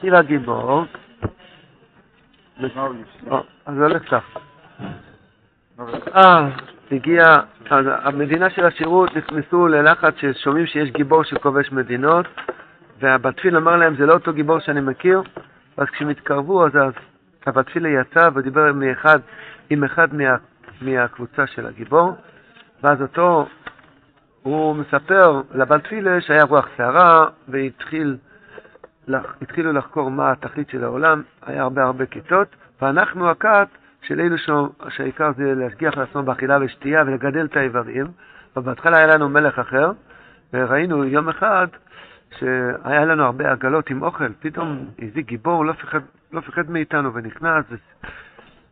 ישיב 0.00 0.14
הגיבור, 0.14 0.84
אז 3.66 3.74
זה 3.74 3.84
הולך 3.84 4.02
כך. 4.10 4.24
אה, 6.16 6.48
הגיע, 6.90 7.22
אז 7.70 7.86
המדינה 8.02 8.50
של 8.50 8.64
השירות 8.64 9.16
נכנסו 9.16 9.68
ללחץ 9.68 10.14
ששומעים 10.16 10.66
שיש 10.66 10.90
גיבור 10.90 11.24
שכובש 11.24 11.72
מדינות, 11.72 12.26
והבתפיל 13.00 13.56
אמר 13.56 13.76
להם, 13.76 13.96
זה 13.96 14.06
לא 14.06 14.12
אותו 14.12 14.32
גיבור 14.32 14.58
שאני 14.58 14.80
מכיר, 14.80 15.22
ואז 15.78 15.88
כשהם 15.88 16.08
התקרבו, 16.08 16.66
אז 16.66 16.72
הבתפילה 17.46 17.88
יצא 17.88 18.28
ודיבר 18.34 18.64
עם 18.68 18.82
אחד, 18.92 19.18
עם 19.70 19.84
אחד 19.84 20.14
מה, 20.14 20.36
מהקבוצה 20.80 21.46
של 21.46 21.66
הגיבור, 21.66 22.12
ואז 22.82 23.02
אותו, 23.02 23.46
הוא 24.42 24.76
מספר 24.76 25.42
לבתפילה 25.54 26.20
שהיה 26.20 26.44
רוח 26.44 26.68
סערה, 26.76 27.26
והתחילו 29.40 29.72
לחקור 29.72 30.10
מה 30.10 30.30
התכלית 30.30 30.68
של 30.70 30.84
העולם, 30.84 31.22
היה 31.46 31.62
הרבה 31.62 31.82
הרבה 31.82 32.06
כיתות, 32.06 32.56
ואנחנו 32.82 33.30
הכת 33.30 33.68
של 34.02 34.20
אלו 34.20 34.36
שהעיקר 34.88 35.30
זה 35.36 35.54
להשגיח 35.54 35.96
לעצמו 35.96 36.22
באכילה 36.22 36.58
ושתייה 36.60 37.02
ולגדל 37.06 37.44
את 37.44 37.56
האיברים, 37.56 38.06
ובהתחלה 38.56 38.96
היה 38.96 39.06
לנו 39.06 39.28
מלך 39.28 39.58
אחר, 39.58 39.92
וראינו 40.52 41.04
יום 41.04 41.28
אחד 41.28 41.66
שהיה 42.38 43.04
לנו 43.04 43.24
הרבה 43.24 43.52
עגלות 43.52 43.90
עם 43.90 44.02
אוכל, 44.02 44.32
פתאום 44.40 44.86
איזה 44.98 45.20
גיבור 45.20 45.64
לא 45.64 45.72
פחד, 45.72 46.00
לא 46.32 46.40
מאיתנו 46.68 47.14
ונכנס, 47.14 47.64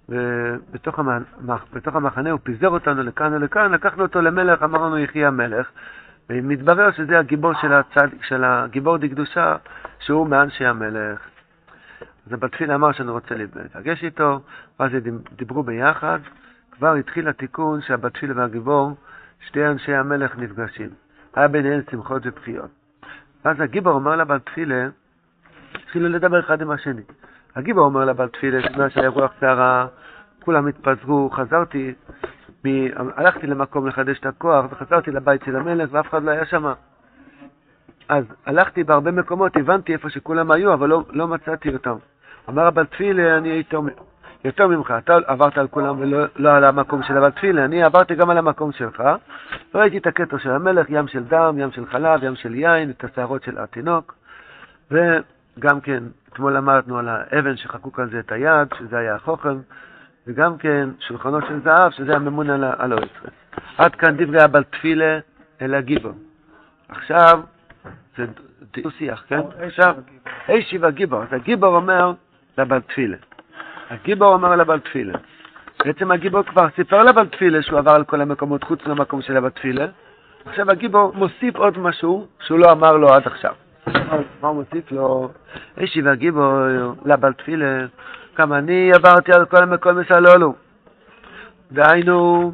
ובתוך 0.08 0.98
המח, 0.98 1.64
המחנה 1.86 2.30
הוא 2.30 2.40
פיזר 2.42 2.68
אותנו 2.68 3.02
לכאן 3.02 3.32
ולכאן, 3.32 3.72
לקחנו 3.72 4.02
אותו 4.02 4.20
למלך, 4.20 4.62
אמרנו 4.62 4.98
יחי 4.98 5.24
המלך, 5.24 5.70
ומתברר 6.30 6.92
שזה 6.92 7.18
הגיבור 7.18 7.52
של, 7.60 7.72
הצד, 7.72 8.08
של 8.22 8.44
הגיבור 8.44 8.96
דקדושה, 8.98 9.56
שהוא 10.00 10.28
מאנשי 10.28 10.64
המלך. 10.64 11.20
אז 12.26 12.32
הבתפילה 12.32 12.74
אמר 12.74 12.92
שאני 12.92 13.10
רוצה 13.10 13.34
להיפגש 13.34 14.04
איתו, 14.04 14.40
ואז 14.80 14.90
דיברו 15.36 15.62
ביחד, 15.62 16.18
כבר 16.72 16.94
התחיל 16.94 17.28
התיקון 17.28 17.80
שהבתפילה 17.80 18.34
והגיבור, 18.36 18.96
שתי 19.46 19.66
אנשי 19.66 19.94
המלך 19.94 20.38
נפגשים. 20.38 20.90
היה 21.34 21.48
ביניהם 21.48 21.80
שמחות 21.90 22.22
ובחיות. 22.24 22.70
ואז 23.44 23.60
הגיבור 23.60 23.92
אומר 23.92 24.16
לבעל 24.16 24.38
תפילה, 24.38 24.88
התחילו 25.74 26.08
לדבר 26.08 26.40
אחד 26.40 26.62
עם 26.62 26.70
השני. 26.70 27.02
הגיבור 27.56 27.84
אומר 27.84 28.04
לבעל 28.04 28.28
תפילה, 28.28 28.68
בגלל 28.68 28.88
שהיה 28.88 29.08
רוח 29.08 29.32
סערה, 29.40 29.86
כולם 30.44 30.66
התפזרו, 30.66 31.30
חזרתי, 31.30 31.94
מ... 32.68 33.10
הלכתי 33.16 33.46
למקום 33.46 33.86
לחדש 33.86 34.18
את 34.18 34.26
הכוח, 34.26 34.64
וחזרתי 34.70 35.10
לבית 35.10 35.42
של 35.44 35.56
המלך, 35.56 35.88
ואף 35.92 36.08
אחד 36.08 36.22
לא 36.22 36.30
היה 36.30 36.46
שם. 36.46 36.72
אז 38.08 38.24
הלכתי 38.46 38.84
בהרבה 38.84 39.10
מקומות, 39.10 39.56
הבנתי 39.56 39.92
איפה 39.92 40.10
שכולם 40.10 40.50
היו, 40.50 40.74
אבל 40.74 40.88
לא, 40.88 41.02
לא 41.10 41.28
מצאתי 41.28 41.74
אותם. 41.74 41.96
אמר 42.48 42.66
הבעל 42.66 42.86
תפילה, 42.86 43.36
אני 43.36 43.48
יותר, 43.48 43.80
יותר 44.44 44.66
ממך, 44.66 44.94
אתה 44.98 45.16
עברת 45.26 45.58
על 45.58 45.68
כולם 45.68 46.00
ולא 46.00 46.26
לא 46.36 46.56
על 46.56 46.64
המקום 46.64 47.02
של 47.02 47.16
הבעל 47.16 47.30
תפילה, 47.30 47.64
אני 47.64 47.82
עברתי 47.82 48.14
גם 48.14 48.30
על 48.30 48.38
המקום 48.38 48.72
שלך, 48.72 49.02
ראיתי 49.74 49.98
את 49.98 50.06
הקטע 50.06 50.38
של 50.38 50.50
המלך, 50.50 50.86
ים 50.90 51.08
של 51.08 51.24
דם, 51.24 51.56
ים 51.58 51.70
של 51.70 51.86
חלב, 51.86 52.24
ים 52.24 52.36
של 52.36 52.54
יין, 52.54 52.90
את 52.90 53.04
השערות 53.04 53.42
של 53.42 53.58
התינוק, 53.58 54.14
וגם 54.90 55.80
כן, 55.80 56.02
אתמול 56.32 56.56
למדנו 56.56 56.98
על 56.98 57.08
האבן 57.08 57.56
שחקוק 57.56 58.00
על 58.00 58.10
זה 58.10 58.18
את 58.18 58.32
היד, 58.32 58.68
שזה 58.78 58.98
היה 58.98 59.14
החוכם, 59.14 59.58
וגם 60.28 60.58
כן 60.58 60.88
שולחנו 61.00 61.40
של 61.40 61.60
זהב, 61.64 61.92
שזה 61.92 62.16
הממון 62.16 62.50
על 62.50 62.92
האויסרס. 62.92 63.32
עד 63.78 63.94
כאן 63.94 64.16
דברי 64.16 64.42
הבעל 64.42 64.64
תפילה 64.64 65.18
אל 65.62 65.74
הגיבור. 65.74 66.12
עכשיו, 66.88 67.40
זה 68.16 68.26
דו-שיח, 68.82 69.24
כן? 69.28 69.40
עכשיו, 69.60 69.94
אי 70.48 70.62
שיבה 70.62 70.90
גיבור. 70.90 71.22
אז 71.22 71.28
הגיבור 71.32 71.76
אומר, 71.76 72.12
לבעל 72.58 72.80
תפילה. 72.80 73.16
הגיבור 73.90 74.32
אומר 74.32 74.56
לבעל 74.56 74.80
תפילה. 74.80 75.18
בעצם 75.84 76.10
הגיבור 76.10 76.42
כבר 76.42 76.66
סיפר 76.76 77.02
לבעל 77.02 77.26
תפילה 77.26 77.62
שהוא 77.62 77.78
עבר 77.78 77.92
על 77.92 78.04
כל 78.04 78.20
המקומות 78.20 78.64
חוץ 78.64 78.86
למקום 78.86 79.22
של 79.22 79.36
הבעל 79.36 79.50
תפילה. 79.50 79.86
עכשיו 80.44 80.70
הגיבור 80.70 81.12
מוסיף 81.14 81.56
עוד 81.56 81.78
משהו 81.78 82.26
שהוא 82.40 82.58
לא 82.58 82.72
אמר 82.72 82.96
לו 82.96 83.08
עד 83.08 83.26
עכשיו. 83.26 83.54
מה 84.42 84.48
הוא 84.48 84.56
מוסיף 84.56 84.92
לו? 84.92 85.30
אישי 85.78 86.02
והגיבור 86.02 86.58
לבעל 87.04 87.32
תפילה, 87.32 87.86
כמה 88.38 88.58
אני 88.58 88.92
עברתי 88.94 89.32
על 89.32 89.46
כל 89.46 89.62
המקומות 89.62 90.04
מסלולו. 90.04 90.54
דהיינו, 91.72 92.52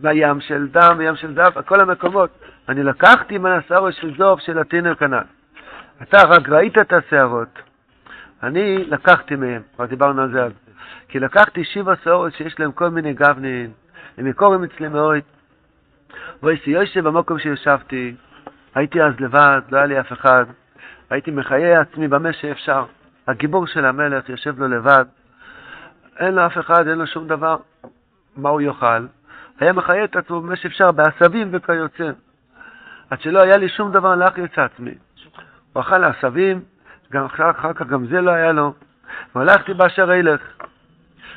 בים 0.00 0.40
של 0.40 0.68
דם, 0.68 0.94
בים 0.98 1.16
של 1.16 1.34
זהב, 1.34 1.62
כל 1.62 1.80
המקומות. 1.80 2.30
אני 2.68 2.82
לקחתי 2.82 3.38
מהשערות 3.38 3.94
של 3.94 4.16
זוב 4.18 4.40
של 4.40 4.58
התינוק 4.58 5.02
הנ"ל. 5.02 5.24
אתה 6.02 6.18
רק 6.28 6.48
ראית 6.48 6.78
את 6.78 6.92
השערות. 6.92 7.58
אני 8.42 8.84
לקחתי 8.84 9.36
מהם, 9.36 9.62
כבר 9.76 9.86
דיברנו 9.86 10.22
על 10.22 10.32
זה 10.32 10.44
אז, 10.44 10.52
כי 11.08 11.18
לקחתי 11.18 11.64
שבע 11.64 11.94
שעורות 12.04 12.32
שיש 12.34 12.60
להם 12.60 12.72
כל 12.72 12.88
מיני 12.88 13.12
גבנים, 13.12 13.70
הם 14.18 14.26
יקורים 14.26 14.64
אצלי 14.64 14.88
מאוד. 14.88 15.20
ואיסי 16.42 16.70
יושב 16.70 17.08
במקום 17.08 17.38
שישבתי, 17.38 18.14
הייתי 18.74 19.02
אז 19.02 19.20
לבד, 19.20 19.60
לא 19.70 19.76
היה 19.76 19.86
לי 19.86 20.00
אף 20.00 20.12
אחד, 20.12 20.44
הייתי 21.10 21.30
מחיה 21.30 21.80
עצמי 21.80 22.08
במה 22.08 22.32
שאפשר. 22.32 22.84
הגיבור 23.26 23.66
של 23.66 23.84
המלך 23.84 24.28
יושב 24.28 24.58
לו 24.58 24.68
לבד, 24.68 25.04
אין 26.18 26.34
לו 26.34 26.46
אף 26.46 26.58
אחד, 26.58 26.88
אין 26.88 26.98
לו 26.98 27.06
שום 27.06 27.28
דבר, 27.28 27.56
מה 28.36 28.48
הוא 28.48 28.60
יאכל? 28.60 29.06
היה 29.60 29.72
מחיה 29.72 30.04
את 30.04 30.16
עצמו 30.16 30.40
במה 30.40 30.56
שאפשר, 30.56 30.92
בעשבים 30.92 31.48
וכיוצא. 31.52 32.10
עד 33.10 33.20
שלא 33.20 33.38
היה 33.38 33.56
לי 33.56 33.68
שום 33.68 33.92
דבר 33.92 34.14
להחייץ 34.14 34.58
עצמי. 34.58 34.94
הוא 35.72 35.82
אכל 35.82 36.04
עשבים, 36.04 36.60
גם 37.12 37.24
אחר, 37.24 37.52
כך 37.52 37.86
גם 37.86 38.06
זה 38.06 38.20
לא 38.20 38.30
היה 38.30 38.52
לו. 38.52 38.74
והלכתי 39.34 39.74
באשר 39.74 40.12
אילך. 40.12 40.40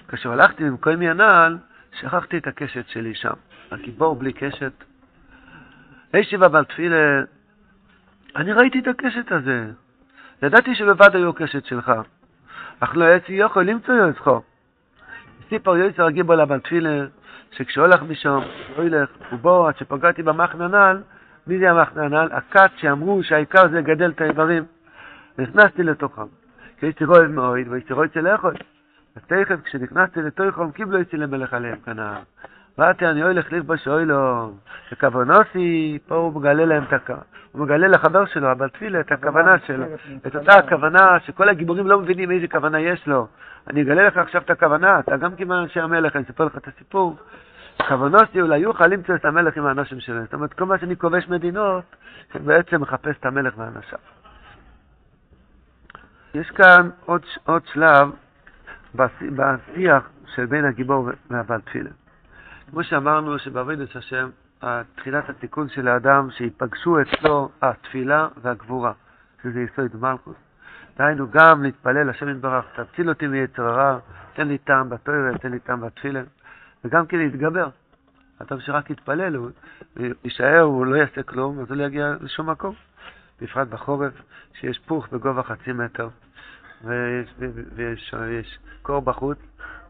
כאשר 0.08 0.32
הלכתי 0.32 0.64
במקום 0.64 1.02
ינעל, 1.02 1.58
שכחתי 2.00 2.38
את 2.38 2.48
הקשת 2.48 2.88
שלי 2.88 3.16
שם. 3.16 3.34
הגיבור 3.72 4.16
בלי 4.16 4.34
קשת. 4.34 4.72
הישיבה 6.14 6.48
בעל 6.48 6.66
תפילה, 6.66 7.22
אני 8.36 8.54
ראיתי 8.54 8.80
את 8.80 8.88
הקשת 8.88 9.32
הזה. 9.32 9.66
ידעתי 10.44 10.76
שבבד 10.76 11.16
היו 11.16 11.34
קשת 11.34 11.66
שלך. 11.66 11.92
אך 12.80 12.96
לא 12.96 13.16
יצא 13.16 13.32
יכול 13.32 13.64
למצוא 13.64 13.94
יוצחו. 13.94 14.42
סיפר 15.52 15.78
יוצר 15.78 16.06
הגיבור 16.06 16.36
לבעל 16.36 16.60
תפילה, 16.60 17.06
שכשהוא 17.52 17.86
הולך 17.86 18.02
משם, 18.02 18.40
הוא 18.76 18.86
ילך, 18.86 19.10
ובו 19.32 19.68
עד 19.68 19.78
שפגעתי 19.78 20.24
במחנה 20.24 20.66
הנ"ל, 20.66 21.02
מי 21.48 21.60
זה 21.60 21.72
המחנה 21.72 22.04
הנ"ל? 22.06 22.30
הכת 22.32 22.72
שאמרו 22.78 23.24
שהעיקר 23.24 23.70
זה 23.70 23.78
לגדל 23.78 24.10
את 24.10 24.22
האיברים. 24.22 24.64
נכנסתי 25.38 25.84
לתוכם. 25.84 26.26
כי 26.78 26.86
הייתי 26.86 27.06
רואה 27.06 27.28
מאוד, 27.28 27.60
והייתי 27.70 27.94
רואה 27.94 28.06
אצל 28.06 28.20
לאכול. 28.20 28.54
אז 29.16 29.22
תכף, 29.28 29.56
כשנכנסתי 29.64 30.22
לתוכם, 30.22 30.72
קיבלו 30.72 31.02
אצלי 31.02 31.20
למלך 31.20 31.54
עליהם 31.54 31.78
כנען. 31.86 32.22
ואתי 32.78 33.06
אני 33.06 33.22
הולך 33.22 33.54
לכבוש 33.54 33.88
אוילו, 33.88 34.52
וכוונוסי, 34.92 36.00
פה 36.08 36.16
הוא 36.16 36.34
מגלה 36.36 36.66
להם 36.66 36.84
את 36.84 36.94
הכוונה. 36.94 37.22
הוא 37.52 37.62
מגלה 37.62 37.88
לחבר 37.88 38.26
שלו, 38.26 38.52
אבל 38.52 38.70
תפילה, 38.70 39.00
את 39.00 39.12
הכוונה 39.12 39.56
שלו. 39.68 39.86
את 40.28 40.36
אותה 40.36 40.54
הכוונה 40.54 41.20
שכל 41.26 41.50
הגיבורים 41.50 41.88
לא 41.88 42.00
מבינים 42.00 42.32
איזה 42.32 42.48
כוונה 42.48 42.80
יש 42.80 43.08
לו. 43.08 43.28
אני 43.68 43.82
אגלה 43.82 44.08
לך 44.08 44.18
עכשיו 44.18 44.42
את 44.42 44.50
הכוונה, 44.50 45.00
אתה 45.00 45.18
גם 45.18 45.36
כמעט 45.36 45.64
אנשי 45.64 45.80
המלך, 45.80 46.16
אני 46.16 46.24
אספר 46.24 46.46
לך 46.46 46.58
את 46.58 46.68
הסיפור. 46.68 47.18
כוונוסי 47.88 48.42
אולי 48.42 48.60
יוכל 48.60 48.88
למצוא 48.88 49.16
את 49.16 49.26
המלך 49.26 49.58
עם 49.58 49.66
האנשים 49.66 50.00
שלהם. 50.00 50.24
זאת 50.24 50.34
אומרת, 50.34 50.54
כל 50.54 50.66
מה 50.66 50.78
שאני 50.78 50.98
כובש 50.98 51.28
מדינות, 51.28 51.84
בעצם 52.46 52.82
מחפש 52.82 53.16
את 53.20 53.26
המלך 53.26 53.54
ואנשיו. 53.58 54.00
יש 56.34 56.50
כאן 56.50 56.90
עוד, 57.06 57.22
עוד 57.46 57.62
שלב 57.66 58.12
בשיח 58.96 60.10
של 60.36 60.46
בין 60.46 60.66
הגיבור 60.66 61.10
והבעל 61.30 61.62
תפילה. 61.62 61.90
כמו 62.72 62.84
שאמרנו 62.84 63.40
שבעבודת 63.40 63.96
השם, 63.96 64.30
תחילת 64.96 65.30
התיקון 65.30 65.70
של 65.70 65.88
האדם, 65.88 66.28
שיפגשו 66.32 67.02
אצלו 67.02 67.50
התפילה 67.62 68.28
והגבורה, 68.42 68.92
שזה 69.44 69.62
יסוד 69.62 69.96
מלכוס. 70.02 70.51
דהיינו 70.98 71.32
גם 71.32 71.64
להתפלל, 71.64 72.10
השם 72.10 72.30
יתברך, 72.30 72.66
תציל 72.76 73.10
אותי 73.10 73.28
מיצר 73.28 73.64
הרע, 73.64 74.00
תן 74.34 74.48
לי 74.48 74.58
טעם 74.58 74.90
בתוירה, 74.90 75.38
תן 75.38 75.52
לי 75.52 75.60
טעם 75.60 75.82
בתפילה, 75.82 76.22
וגם 76.86 77.06
כן 77.06 77.18
להתגבר. 77.18 77.70
אדם 78.42 78.60
שרק 78.60 78.90
יתפלל, 78.90 79.36
הוא 79.36 79.50
יישאר, 80.24 80.60
הוא 80.60 80.86
לא 80.86 80.96
יעשה 80.96 81.24
כלום, 81.24 81.60
אז 81.60 81.70
הוא 81.70 81.78
לא 81.78 81.84
יגיע 81.84 82.16
לשום 82.22 82.50
מקום. 82.50 82.76
בפרט 83.42 83.68
בחורף, 83.68 84.14
שיש 84.54 84.80
פוך 84.80 85.08
בגובה 85.12 85.44
חצי 85.44 85.72
מטר, 85.72 86.10
ויש, 86.84 87.34
ויש, 87.76 88.14
ויש 88.20 88.60
קור 88.82 89.02
בחוץ, 89.02 89.38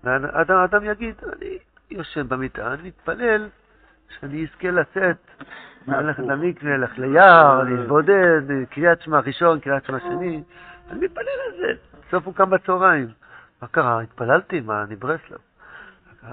והאדם 0.03 0.85
יגיד, 0.85 1.15
אני 1.23 1.57
יושב 1.91 2.27
במיטה, 2.27 2.73
אני 2.73 2.87
מתפלל 2.87 3.49
שאני 4.19 4.45
אזכה 4.45 4.71
לצאת, 4.71 5.17
ללכת 5.87 6.23
למקווה, 6.23 6.77
ללכת 6.77 6.99
ליער, 6.99 7.63
להתבודד, 7.63 8.41
קריאת 8.69 9.01
שמע 9.01 9.19
ראשון, 9.19 9.59
קריאת 9.59 9.85
שמע 9.85 9.99
שני, 9.99 10.43
אני 10.91 11.05
מתפלל 11.05 11.25
על 11.45 11.57
זה. 11.57 11.73
בסוף 12.07 12.25
הוא 12.25 12.33
קם 12.33 12.49
בצהריים. 12.49 13.07
מה 13.61 13.67
קרה? 13.67 14.01
התפללתי, 14.01 14.61
מה, 14.61 14.83
אני 14.83 14.95
ברסלב. 14.95 15.37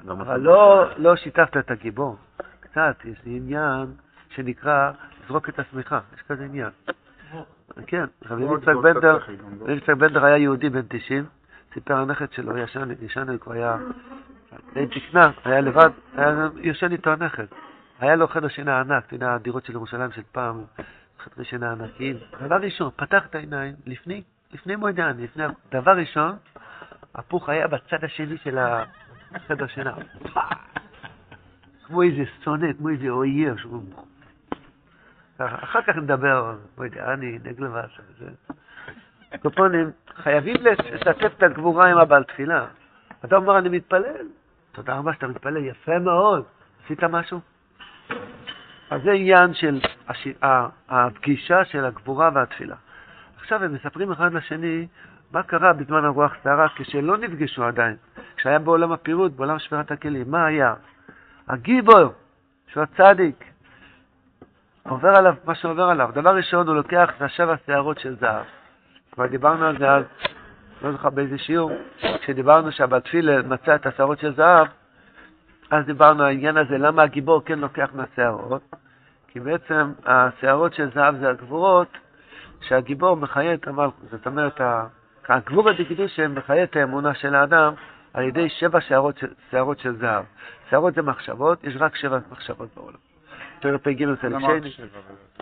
לא 0.05 0.13
אבל 0.13 0.41
לא, 0.41 0.87
לא 0.97 1.17
שיתפת 1.17 1.57
את 1.57 1.71
הגיבור. 1.71 2.17
קצת, 2.61 2.97
יש 3.05 3.19
לי 3.25 3.37
עניין 3.37 3.87
שנקרא 4.29 4.93
לזרוק 5.25 5.49
את 5.49 5.59
השמיכה, 5.59 6.01
יש 6.15 6.23
כזה 6.23 6.45
עניין. 6.45 6.71
כן, 7.87 8.05
רבי 8.27 8.45
יצחק 8.45 8.75
בנדר, 8.83 9.19
רבי 9.61 9.73
יצחק 9.73 9.95
בנדר 9.95 10.25
היה 10.25 10.37
יהודי 10.37 10.71
בן 10.71 10.83
90, 10.89 11.25
סיפר 11.75 11.97
הנכד 11.97 12.33
שלו, 12.33 12.59
ישן, 12.59 12.89
ישן, 13.03 13.27
הוא 13.45 13.55
היה 13.55 13.77
די 14.75 14.87
תקנה, 14.87 15.31
היה 15.45 15.61
לבד, 15.61 15.91
היה 16.17 16.49
ישן 16.63 16.93
איתו 16.93 17.11
הנכד. 17.11 17.47
היה 17.99 18.17
לו 18.17 18.29
חדר 18.29 18.49
שינה 18.49 18.81
ענק, 18.81 19.07
אתה 19.07 19.15
יודע, 19.15 19.35
הדירות 19.35 19.65
של 19.65 19.73
ירושלים 19.73 20.13
של 20.13 20.23
פעם, 20.33 20.65
חדרי 21.19 21.45
שינה 21.45 21.73
ענקיים. 21.73 22.17
דבר 22.41 22.57
ראשון, 22.57 22.91
פתח 22.97 23.27
את 23.27 23.35
העיניים, 23.35 23.75
לפני, 23.87 24.23
לפני 24.53 24.75
העני, 24.99 25.25
לפני, 25.25 25.45
דבר 25.73 25.97
ראשון, 25.97 26.37
הפוך 27.15 27.49
היה 27.49 27.69
בצד 27.69 28.05
השני 28.05 28.39
של 28.39 28.59
החדר 28.59 29.67
שינה. 29.67 29.95
כמו 31.87 32.03
איזה 32.03 32.23
שונא, 32.45 32.73
כמו 32.79 32.89
איזה 32.89 33.09
אויב. 33.09 33.57
אחר 35.39 35.83
כך 35.83 35.97
נדבר, 35.97 36.57
לא 36.79 36.85
יודע, 36.85 37.13
אני 37.13 37.39
נגלבש. 37.45 38.01
קופונים, 39.43 39.91
חייבים 40.17 40.57
לשתף 40.61 41.33
את 41.37 41.43
הגבורה 41.43 41.91
עם 41.91 41.99
הבעל 41.99 42.25
תפילה. 42.25 42.67
אתה 43.25 43.37
אומר, 43.37 43.59
אני 43.59 43.69
מתפלל. 43.69 44.27
תודה 44.73 44.95
רבה 44.95 45.15
שאתה 45.15 45.27
מתפלל, 45.27 45.65
יפה 45.65 45.99
מאוד. 45.99 46.45
עשית 46.85 47.05
משהו? 47.05 47.41
אז 48.91 49.03
זה 49.03 49.13
עניין 49.13 49.55
של. 49.55 49.81
הפגישה 50.89 51.65
של 51.65 51.85
הגבורה 51.85 52.31
והתפילה. 52.35 52.77
עכשיו 53.49 53.65
הם 53.65 53.75
מספרים 53.75 54.13
אחד 54.13 54.33
לשני 54.33 54.87
מה 55.33 55.43
קרה 55.43 55.73
בזמן 55.73 56.05
הרוח 56.05 56.33
סערה 56.43 56.67
כשלא 56.77 57.17
נפגשו 57.17 57.65
עדיין, 57.65 57.97
כשהיה 58.37 58.59
בעולם 58.59 58.93
הפירוט, 58.93 59.33
בעולם 59.33 59.59
שבירת 59.59 59.91
הכלים. 59.91 60.31
מה 60.31 60.47
היה? 60.47 60.75
הגיבור, 61.49 62.13
שהוא 62.67 62.83
הצדיק, 62.83 63.45
עובר 64.83 65.09
עליו 65.09 65.35
מה 65.45 65.55
שעובר 65.55 65.83
עליו. 65.83 66.11
דבר 66.15 66.37
ראשון, 66.37 66.67
הוא 66.67 66.77
לוקח 66.77 67.11
את 67.17 67.23
השבע 67.23 67.55
שערות 67.67 67.99
של 67.99 68.17
זהב. 68.21 68.45
כבר 69.13 69.27
דיברנו 69.27 69.65
על 69.65 69.79
זה 69.79 69.91
אז, 69.91 70.05
לא 70.83 70.93
זוכר 70.93 71.11
באיזה 71.11 71.39
שיעור, 71.39 71.73
כשדיברנו 72.21 72.73
שהבתפילה 72.73 73.43
מצא 73.43 73.75
את 73.75 73.87
השערות 73.87 74.19
של 74.19 74.35
זהב, 74.35 74.67
אז 75.71 75.85
דיברנו 75.85 76.23
על 76.23 76.29
העניין 76.29 76.57
הזה, 76.57 76.79
למה 76.79 77.03
הגיבור 77.03 77.45
כן 77.45 77.59
לוקח 77.59 77.91
מהשערות? 77.95 78.75
כי 79.29 79.41
בעצם 79.41 79.93
השערות 80.07 80.75
של 80.75 80.91
זהב 80.95 81.17
זה 81.17 81.31
הגבורות 81.31 81.89
שהגיבור 82.61 83.17
מחיה 83.17 83.55
את 83.55 83.69
המלכות. 83.69 84.11
זאת 84.11 84.27
אומרת, 84.27 84.61
הגבור 85.29 85.69
הדקדושה 85.69 86.29
מחיה 86.29 86.65
את 86.65 86.77
האמונה 86.77 87.15
של 87.15 87.35
האדם 87.35 87.73
על 88.15 88.25
ידי 88.25 88.49
שבע 88.49 88.81
שערות, 88.81 89.17
שערות 89.51 89.79
של 89.79 89.97
זהב. 89.97 90.25
שערות 90.71 90.95
זה 90.95 91.03
מחשבות, 91.03 91.65
יש 91.65 91.75
רק 91.79 91.97
שבע 91.97 92.19
מחשבות 92.31 92.69
בעולם. 92.77 92.99
פרק 93.61 93.83
פ"ג 93.83 94.15
חלק 94.21 94.39
שני, 94.41 94.89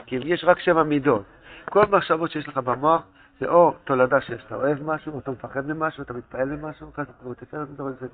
כי 0.07 0.19
יש 0.25 0.45
רק 0.45 0.59
שבע 0.59 0.83
מידות. 0.83 1.25
כל 1.65 1.85
מחשבות 1.91 2.31
שיש 2.31 2.49
לך 2.49 2.59
במוח 2.59 3.03
זה 3.41 3.47
או 3.49 3.75
תולדה 3.85 4.21
שאתה 4.21 4.55
אוהב 4.55 4.79
משהו, 4.83 5.13
או 5.13 5.19
אתה 5.19 5.31
מפחד 5.31 5.67
ממשהו, 5.67 6.03
אתה 6.03 6.13
מתפעל 6.13 6.49
ממשהו, 6.49 6.93
ככה 6.93 7.03
אתה 7.03 7.29
מתפעל 7.29 7.61
ממשהו, 7.61 8.07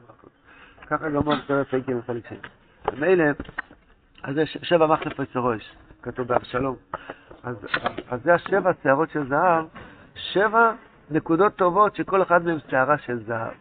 ככה 0.86 1.08
גמור 1.08 1.34
פרק 1.46 1.68
פ"ג 1.68 2.00
חלק 2.06 2.28
שני. 2.28 2.38
ומילא, 2.92 3.24
אז 4.22 4.34
זה 4.34 4.46
שבע 4.46 4.86
מחלף 4.86 5.36
ראש, 5.36 5.74
כתוב 6.02 6.28
באבשלום. 6.28 6.76
אז, 7.42 7.56
אז 8.10 8.22
זה 8.22 8.34
השבע 8.34 8.70
שערות 8.82 9.10
של 9.10 9.28
זהב, 9.28 9.64
שבע 10.14 10.72
נקודות 11.10 11.56
טובות 11.56 11.96
שכל 11.96 12.22
אחד 12.22 12.44
מהם 12.44 12.58
שערה 12.68 12.98
של 12.98 13.22
זהב. 13.24 13.52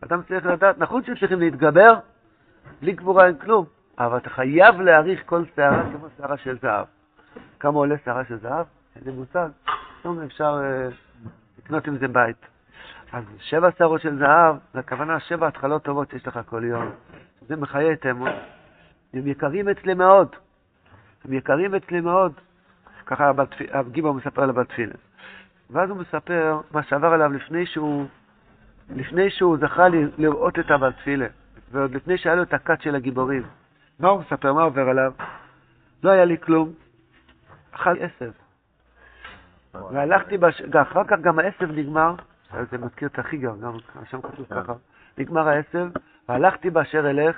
אדם 0.00 0.22
צריך 0.22 0.46
לדעת, 0.46 0.78
נכון 0.78 1.02
שצריכים 1.02 1.40
להתגבר, 1.40 1.94
בלי 2.80 2.92
גבורה 2.92 3.26
אין 3.26 3.38
כלום, 3.38 3.64
אבל 3.98 4.16
אתה 4.16 4.30
חייב 4.30 4.80
להעריך 4.80 5.22
כל 5.26 5.44
שערה 5.56 5.82
כמו 5.92 6.06
שערה 6.16 6.36
של 6.36 6.58
זהב. 6.58 6.86
כמה 7.60 7.78
עולה 7.78 7.94
שערה 8.04 8.24
של 8.24 8.38
זהב? 8.38 8.66
אין 8.96 9.04
לי 9.06 9.12
מושג. 9.12 9.48
היום 10.04 10.20
אפשר 10.20 10.60
uh, 10.60 11.28
לקנות 11.58 11.86
עם 11.86 11.98
זה 11.98 12.08
בית. 12.08 12.46
אז 13.12 13.24
שבע 13.38 13.68
שערות 13.78 14.00
של 14.00 14.18
זהב, 14.18 14.56
זה 14.74 14.78
הכוונה 14.78 15.20
שבע 15.20 15.48
התחלות 15.48 15.82
טובות 15.82 16.10
שיש 16.10 16.26
לך 16.26 16.40
כל 16.46 16.64
יום. 16.64 16.90
זה 17.48 17.56
מחיה 17.56 17.92
את 17.92 18.06
האמון. 18.06 18.30
הם 19.14 19.26
יקרים 19.26 19.68
אצלי 19.68 19.94
מאוד. 19.94 20.36
הם 21.24 21.32
יקרים 21.32 21.74
אצלי 21.74 22.00
מאוד. 22.00 22.32
ככה 23.06 23.30
הגיבור 23.72 24.14
מספר 24.14 24.46
לבת 24.46 24.68
תפילין. 24.68 24.96
ואז 25.70 25.90
הוא 25.90 25.98
מספר 25.98 26.60
מה 26.70 26.82
שעבר 26.82 27.12
עליו 27.12 27.32
לפני 27.32 27.66
שהוא, 27.66 28.06
לפני 28.96 29.30
שהוא 29.30 29.56
זכה 29.60 29.88
לראות 30.18 30.58
את 30.58 30.70
הבת 30.70 30.94
תפילה, 30.96 31.26
ועוד 31.72 31.94
לפני 31.94 32.18
שהיה 32.18 32.34
לו 32.34 32.42
את 32.42 32.54
הכת 32.54 32.82
של 32.82 32.94
הגיבורים. 32.94 33.42
מה 34.00 34.08
הוא 34.08 34.20
מספר? 34.20 34.52
מה 34.52 34.62
עובר 34.62 34.88
עליו? 34.88 35.12
לא 36.02 36.10
היה 36.10 36.24
לי 36.24 36.38
כלום, 36.38 36.72
אכל 37.72 37.96
עשב. 38.00 38.30
והלכתי, 39.74 40.38
בש... 40.38 40.62
אחר 40.62 41.04
כך 41.04 41.18
גם 41.20 41.38
העשב 41.38 41.70
נגמר, 41.70 42.14
זה 42.70 42.78
מזכיר 42.78 43.08
את 43.08 43.18
החיגר, 43.18 43.56
גם 43.56 43.72
שם 44.10 44.20
כתוב 44.20 44.46
כן. 44.48 44.62
ככה, 44.62 44.72
נגמר 45.18 45.48
העשב, 45.48 45.88
והלכתי 46.28 46.70
באשר 46.70 47.10
אלך, 47.10 47.36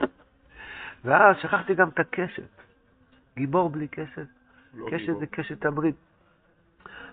ואז 1.04 1.36
שכחתי 1.36 1.74
גם 1.74 1.88
את 1.88 1.98
הקשת. 1.98 2.63
גיבור 3.36 3.70
בלי 3.70 3.88
קשת. 3.88 4.26
לא 4.74 4.86
קשת 4.90 5.18
זה 5.18 5.26
קשת 5.26 5.66
הברית. 5.66 5.96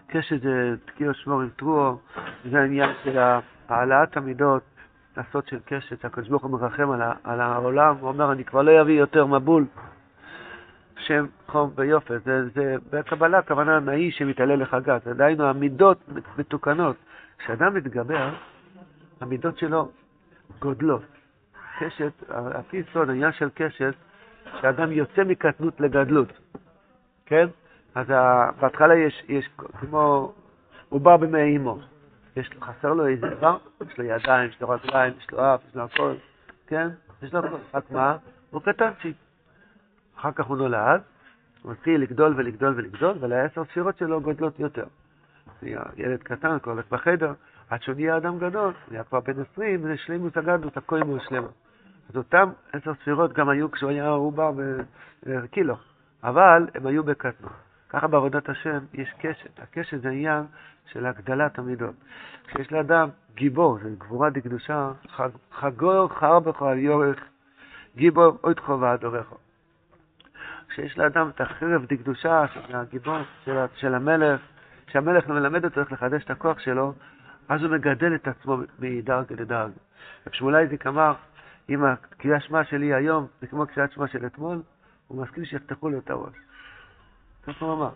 קשת 0.07 0.41
זה 0.41 0.75
תקיעו 0.85 1.13
שמור 1.13 1.41
עם 1.41 1.49
טרואו, 1.49 1.97
זה 2.51 2.59
העניין 2.59 2.89
של 3.03 3.19
העלאת 3.69 4.17
המידות, 4.17 4.63
לעשות 5.17 5.47
של 5.47 5.59
קשת, 5.65 6.05
הקדוש 6.05 6.29
ברוך 6.29 6.43
הוא 6.43 6.51
מרחם 6.51 6.91
על, 6.91 7.01
על 7.23 7.41
העולם, 7.41 7.95
הוא 7.99 8.09
אומר, 8.09 8.31
אני 8.31 8.43
כבר 8.43 8.61
לא 8.61 8.81
אביא 8.81 8.99
יותר 8.99 9.25
מבול. 9.25 9.65
שם 10.97 11.25
חום 11.47 11.71
ויופי, 11.75 12.13
זה, 12.25 12.49
זה 12.49 12.75
בקבלה 12.89 13.37
הכוונה 13.37 13.79
נאי 13.79 14.11
שמתעלה 14.11 14.55
לחגת, 14.55 15.07
דהיינו 15.07 15.43
המידות 15.43 15.97
מתוקנות. 16.37 16.95
כשאדם 17.37 17.73
מתגבר, 17.73 18.33
המידות 19.21 19.57
שלו 19.57 19.91
גודלות. 20.59 21.01
קשת, 21.79 22.29
על 22.29 22.61
פי 22.69 22.77
יסוד, 22.77 23.09
העניין 23.09 23.31
של 23.31 23.49
קשת, 23.53 23.93
שאדם 24.61 24.91
יוצא 24.91 25.23
מקטנות 25.23 25.79
לגדלות, 25.79 26.39
כן? 27.25 27.47
אז 27.95 28.07
בהתחלה 28.59 28.95
יש, 28.95 29.23
יש 29.27 29.49
כמו 29.79 30.33
עובר 30.89 31.17
במי 31.17 31.41
אימו. 31.41 31.79
יש 32.35 32.53
לו, 32.53 32.61
חסר 32.61 32.93
לו 32.93 33.07
איזה 33.07 33.27
דבר, 33.27 33.57
יש 33.87 33.97
לו 33.97 34.03
ידיים, 34.03 34.49
יש 34.49 34.61
לו 34.61 34.69
רגליים, 34.69 35.13
יש 35.17 35.31
לו 35.31 35.55
אף, 35.55 35.61
יש 35.69 35.75
לו 35.75 35.83
הכל, 35.83 36.13
כן? 36.67 36.87
יש 37.23 37.33
לו 37.33 37.39
הכל, 37.39 37.57
רק 37.73 37.91
מה? 37.91 38.17
הוא 38.51 38.61
קטנצ'יק. 38.61 39.15
אחר 40.19 40.31
כך 40.31 40.45
הוא 40.45 40.57
נולד, 40.57 41.01
הוא 41.61 41.71
מתחיל 41.71 42.01
לגדול 42.01 42.33
ולגדול 42.37 42.73
ולגדול, 42.77 43.17
ולעשר 43.19 43.63
ספירות 43.65 43.97
שלו 43.97 44.21
גודלות 44.21 44.59
יותר. 44.59 44.85
ילד 45.97 46.23
קטן, 46.23 46.57
הולך 46.65 46.85
בחדר, 46.89 47.33
עד 47.69 47.81
שהוא 47.81 47.95
נהיה 47.95 48.17
אדם 48.17 48.39
גדול, 48.39 48.73
הוא 48.85 48.91
נהיה 48.91 49.03
כבר 49.03 49.19
בן 49.19 49.41
20, 49.53 49.81
זה 49.81 49.97
שלימוס 49.97 50.37
הגדלות, 50.37 50.77
הכל 50.77 50.99
שלמה. 51.29 51.47
אז 52.11 52.17
אותם 52.17 52.49
עשר 52.73 52.93
ספירות 52.93 53.33
גם 53.33 53.49
היו 53.49 53.71
כשהוא 53.71 53.89
היה 53.89 54.09
עובר 54.09 54.51
בקילו, 55.25 55.75
אבל 56.23 56.67
הם 56.75 56.87
היו 56.87 57.03
בקטנות. 57.03 57.51
ככה 57.89 58.07
בעבודת 58.07 58.49
השם 58.49 58.79
יש 58.93 59.13
קשת. 59.19 59.59
הקשת 59.59 60.01
זה 60.01 60.09
עניין 60.09 60.43
של 60.85 61.05
הגדלת 61.05 61.59
המידות. 61.59 61.95
כשיש 62.47 62.71
לאדם 62.71 63.09
גיבור, 63.35 63.77
זה 63.83 63.89
גבורה 63.97 64.29
דקדושה, 64.29 64.91
חגור 65.51 66.07
חר 66.07 66.39
בך 66.39 66.61
על 66.61 66.77
יורך, 66.77 67.19
גיבור 67.95 68.37
אוי 68.43 68.53
תחובה 68.53 68.93
אדורך. 68.93 69.33
כשיש 70.69 70.97
לאדם 70.97 71.29
את 71.29 71.41
החרב 71.41 71.85
דקדושה, 71.85 72.47
שזה 72.47 72.79
הגיבור 72.79 73.17
של, 73.45 73.65
של 73.75 73.95
המלך, 73.95 74.41
כשהמלך 74.87 75.27
מלמד 75.27 75.65
אותו 75.65 75.79
איך 75.79 75.91
לחדש 75.91 76.23
את 76.23 76.31
הכוח 76.31 76.59
שלו, 76.59 76.93
אז 77.49 77.63
הוא 77.63 77.71
מגדל 77.71 78.15
את 78.15 78.27
עצמו 78.27 78.57
מדרג 78.79 79.25
לדרג. 79.29 79.71
רב 80.27 80.33
שמואל 80.33 80.55
אייזיק 80.55 80.87
אמר, 80.87 81.13
אם 81.69 81.83
הקריאה 81.83 82.39
שמע 82.39 82.63
שלי 82.63 82.93
היום 82.93 83.27
זה 83.41 83.47
כמו 83.47 83.67
קריאת 83.67 83.91
שמע 83.91 84.07
של 84.07 84.25
אתמול, 84.25 84.61
הוא 85.07 85.21
מסכים 85.21 85.45
שיפתחו 85.45 85.89
לו 85.89 85.97
את 85.97 86.09
הראש. 86.09 86.33
ככה 87.43 87.65
הוא 87.65 87.73
אמר. 87.73 87.91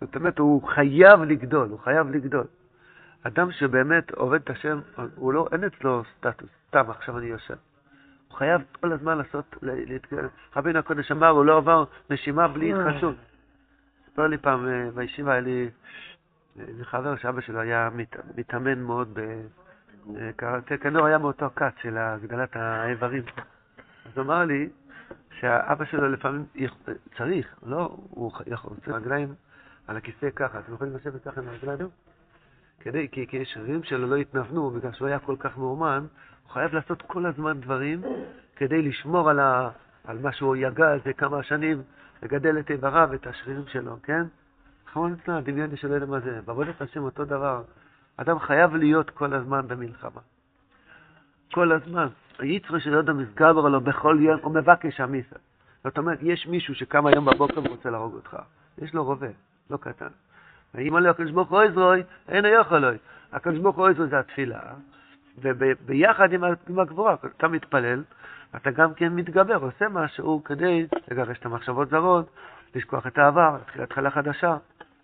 זאת 0.00 0.16
אומרת, 0.16 0.38
הוא 0.38 0.68
חייב 0.68 1.22
לגדול, 1.22 1.68
הוא 1.68 1.78
חייב 1.78 2.10
לגדול. 2.10 2.44
אדם 3.22 3.52
שבאמת 3.52 4.10
עובד 4.10 4.40
את 4.40 4.50
השם, 4.50 4.80
הוא 5.14 5.32
לא, 5.32 5.48
אין 5.52 5.64
אצלו 5.64 6.02
סטטוס, 6.16 6.50
סתם 6.68 6.90
עכשיו 6.90 7.18
אני 7.18 7.26
יושב. 7.26 7.54
הוא 8.28 8.38
חייב 8.38 8.62
כל 8.80 8.92
הזמן 8.92 9.18
לעשות, 9.18 9.56
להתגדל. 9.62 10.28
רבינו 10.56 10.78
הקודש 10.78 11.12
אמר, 11.12 11.28
הוא 11.28 11.44
לא 11.44 11.56
עבר 11.56 11.84
נשימה 12.10 12.48
בלי 12.48 12.74
אה. 12.74 12.80
התחדשות. 12.80 13.16
סיפר 14.04 14.26
לי 14.26 14.38
פעם 14.38 14.68
אה, 14.68 14.90
בישיבה, 14.94 15.32
היה 15.32 15.40
לי 15.40 15.70
איזה 16.58 16.84
חבר 16.84 17.16
שאבא 17.16 17.40
שלו 17.40 17.60
היה 17.60 17.90
מת, 17.94 18.16
מתאמן 18.36 18.78
מאוד 18.82 19.08
בקראטה, 19.12 19.69
כנראה 20.80 21.06
היה 21.06 21.18
מאותו 21.18 21.50
כת 21.56 21.72
של 21.82 21.98
הגדלת 21.98 22.56
האיברים. 22.56 23.22
אז 24.06 24.12
הוא 24.18 24.24
אמר 24.24 24.44
לי, 24.44 24.68
שהאבא 25.40 25.84
שלו 25.84 26.08
לפעמים 26.08 26.44
צריך, 27.16 27.54
לא, 27.66 27.96
הוא 28.10 28.32
יכול, 28.46 28.70
רוצה 28.70 28.92
רגליים 28.92 29.34
על 29.86 29.96
הכיסא 29.96 30.30
ככה, 30.36 30.58
אתם 30.58 30.74
יכולים 30.74 30.96
לשבת 30.96 31.22
ככה 31.24 31.40
עם 31.40 31.48
הרגליים? 31.48 31.88
כדי, 32.80 33.08
כי, 33.08 33.26
כי 33.26 33.42
השרירים 33.42 33.82
שלו 33.82 34.06
לא 34.06 34.16
יתנוונו, 34.16 34.70
בגלל 34.70 34.92
שהוא 34.92 35.08
היה 35.08 35.18
כל 35.18 35.36
כך 35.38 35.58
מאומן, 35.58 36.06
הוא 36.42 36.52
חייב 36.52 36.74
לעשות 36.74 37.02
כל 37.02 37.26
הזמן 37.26 37.60
דברים 37.60 38.02
כדי 38.56 38.82
לשמור 38.82 39.30
על, 39.30 39.40
ה, 39.40 39.70
על 40.04 40.18
מה 40.18 40.32
שהוא 40.32 40.56
יגע 40.56 40.90
על 40.90 41.00
זה 41.04 41.12
כמה 41.12 41.42
שנים, 41.42 41.82
לגדל 42.22 42.58
את 42.58 42.70
איבריו, 42.70 43.14
את 43.14 43.26
השרירים 43.26 43.64
שלו, 43.66 43.96
כן? 44.02 44.22
חמור 44.92 45.08
נצנוע, 45.08 45.38
הדמיון 45.38 45.76
שלא 45.76 45.94
יודע 45.94 46.06
מה 46.06 46.20
זה. 46.20 46.40
בעבודת 46.44 46.82
השם 46.82 47.02
אותו 47.02 47.24
דבר. 47.24 47.62
אדם 48.20 48.38
חייב 48.38 48.76
להיות 48.76 49.10
כל 49.10 49.34
הזמן 49.34 49.68
במלחמה. 49.68 50.20
כל 51.52 51.72
הזמן. 51.72 52.06
היצרו 52.38 52.80
של 52.80 52.98
אדם 52.98 53.18
מסגבר 53.18 53.68
לו 53.68 53.80
בכל 53.80 54.18
יום, 54.20 54.40
הוא 54.42 54.54
מבקש 54.54 55.00
המיסה. 55.00 55.36
זאת 55.84 55.98
אומרת, 55.98 56.18
יש 56.22 56.46
מישהו 56.46 56.74
שקם 56.74 57.06
היום 57.06 57.24
בבוקר 57.24 57.60
ורוצה 57.64 57.90
להרוג 57.90 58.14
אותך. 58.14 58.36
יש 58.78 58.94
לו 58.94 59.04
רובה, 59.04 59.26
לא 59.70 59.76
קטן. 59.76 60.08
ואם 60.74 60.92
עולה 60.92 61.10
הקדוש 61.10 61.30
ברוך 61.30 61.50
הוא 61.50 61.60
עזרוי, 61.60 62.02
אין 62.28 62.44
היכול 62.44 62.78
לו. 62.78 62.88
הקדוש 63.32 63.58
ברוך 63.58 63.76
הוא 63.76 63.86
עזרוי 63.86 64.08
זה 64.08 64.18
התפילה, 64.18 64.60
וביחד 65.38 66.32
עם, 66.32 66.44
הגבורה, 66.78 67.16
אתה 67.36 67.48
מתפלל, 67.48 68.02
אתה 68.56 68.70
גם 68.70 68.94
כן 68.94 69.12
מתגבר, 69.12 69.56
עושה 69.56 69.88
משהו 69.88 70.44
כדי 70.44 70.86
לגרש 71.10 71.38
את 71.38 71.46
המחשבות 71.46 71.88
זרות, 71.88 72.30
לשכוח 72.74 73.06
את 73.06 73.18
העבר, 73.18 73.52
להתחיל 73.52 73.82
התחלה 73.82 74.10
חדשה. 74.10 74.56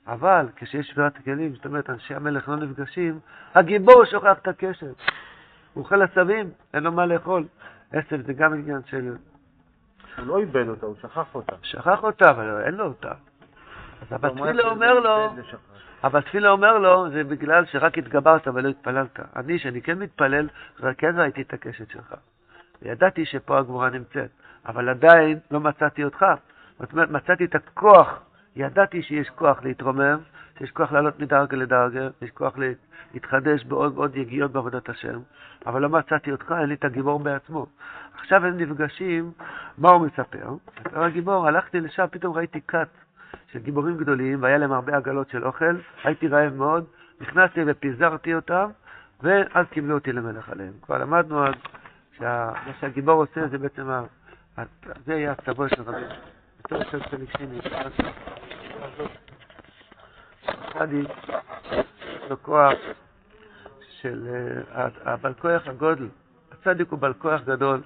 אבל 0.06 0.46
כשיש 0.56 0.86
שבירת 0.86 1.18
כלים, 1.24 1.54
זאת 1.54 1.66
אומרת, 1.66 1.90
אנשי 1.90 2.14
המלך 2.14 2.48
לא 2.48 2.56
נפגשים, 2.56 3.18
הגיבור 3.54 4.04
שוכח 4.04 4.38
את 4.42 4.48
הקשת. 4.48 4.86
הוא 5.74 5.84
אוכל 5.84 6.02
עשבים, 6.02 6.50
אין 6.74 6.82
לו 6.82 6.92
מה 6.92 7.06
לאכול. 7.06 7.44
עשב 7.92 8.26
זה 8.26 8.32
גם 8.32 8.54
עניין 8.54 8.80
של... 8.86 9.16
הוא 10.16 10.26
לא 10.26 10.38
איבד 10.38 10.68
אותה, 10.68 10.86
הוא 10.86 10.96
שכח 11.02 11.34
אותה. 11.34 11.56
שכח 11.62 12.02
אותה, 12.02 12.30
אבל 12.30 12.62
אין 12.62 12.74
לו 12.74 12.84
אותה. 12.84 13.12
אז 14.02 14.12
אבל 14.12 14.30
תפילה 14.30 14.68
אומר 14.68 15.00
לו, 15.00 15.28
אבל 16.04 16.20
תפילה 16.20 16.50
אומר 16.50 16.78
לו, 16.78 17.10
זה 17.10 17.24
בגלל 17.24 17.64
שרק 17.66 17.98
התגברת 17.98 18.48
ולא 18.48 18.68
התפללת. 18.68 19.20
אני, 19.36 19.58
שאני 19.58 19.82
כן 19.82 19.98
מתפלל, 19.98 20.48
רק 20.80 20.98
כן 20.98 21.20
ראיתי 21.20 21.42
את 21.42 21.52
הקשת 21.52 21.90
שלך. 21.90 22.14
וידעתי 22.82 23.24
שפה 23.24 23.58
הגבורה 23.58 23.90
נמצאת, 23.90 24.30
אבל 24.66 24.88
עדיין 24.88 25.38
לא 25.50 25.60
מצאתי 25.60 26.04
אותך. 26.04 26.24
זאת 26.80 26.92
אומרת, 26.92 27.10
מצאתי 27.10 27.44
את 27.44 27.54
הכוח, 27.54 28.20
ידעתי 28.56 29.02
שיש 29.02 29.30
כוח 29.30 29.62
להתרומם, 29.62 30.18
שיש 30.58 30.70
כוח 30.70 30.92
לעלות 30.92 31.20
מדרגה 31.20 31.56
לדרגה, 31.56 32.08
יש 32.22 32.30
כוח 32.30 32.54
להתחדש 33.14 33.64
בעוד 33.64 33.98
ועוד 33.98 34.16
יגיעות 34.16 34.52
בעבודת 34.52 34.88
השם, 34.88 35.18
אבל 35.66 35.82
לא 35.82 35.88
מצאתי 35.88 36.32
אותך, 36.32 36.54
אין 36.60 36.68
לי 36.68 36.74
את 36.74 36.84
הגיבור 36.84 37.18
בעצמו. 37.18 37.66
עכשיו 38.18 38.44
הם 38.44 38.56
נפגשים, 38.56 39.32
מה 39.78 39.90
הוא 39.90 40.06
מספר? 40.06 40.54
מספר 40.80 41.02
הגיבור, 41.02 41.46
הלכתי 41.46 41.80
לשם, 41.80 42.06
פתאום 42.10 42.36
ראיתי 42.36 42.60
כת 42.68 42.88
של 43.52 43.58
גיבורים 43.58 43.96
גדולים, 43.96 44.42
והיה 44.42 44.58
להם 44.58 44.72
הרבה 44.72 44.96
עגלות 44.96 45.30
של 45.30 45.44
אוכל, 45.44 45.76
הייתי 46.04 46.28
רעב 46.28 46.54
מאוד, 46.54 46.84
נכנסתי 47.20 47.60
ופיזרתי 47.66 48.34
אותם, 48.34 48.70
ואז 49.22 49.66
קיבלו 49.70 49.94
אותי 49.94 50.12
למלך 50.12 50.48
עליהם. 50.48 50.72
כבר 50.82 50.98
למדנו 50.98 51.46
אז 51.46 51.54
שמה 52.18 52.72
שהגיבור 52.80 53.14
עושה 53.14 53.48
זה 53.48 53.58
בעצם, 53.58 53.90
זה 55.06 55.14
יהיה 55.14 55.34
הסבו 55.38 55.68
של 55.68 55.82
רבי. 55.82 56.04
צדיק 56.68 57.30
שני, 57.38 57.60
צדיק, 60.72 61.10
יש 61.72 62.30
לו 62.30 62.42
כוח 62.42 62.72
של 64.00 64.28
הבעל 65.04 65.34
כוח 65.34 65.66
הגודל. 65.66 66.08
הצדיק 66.52 66.88
הוא 66.90 66.98
בעל 66.98 67.12
כוח 67.12 67.40
גדול, 67.42 67.82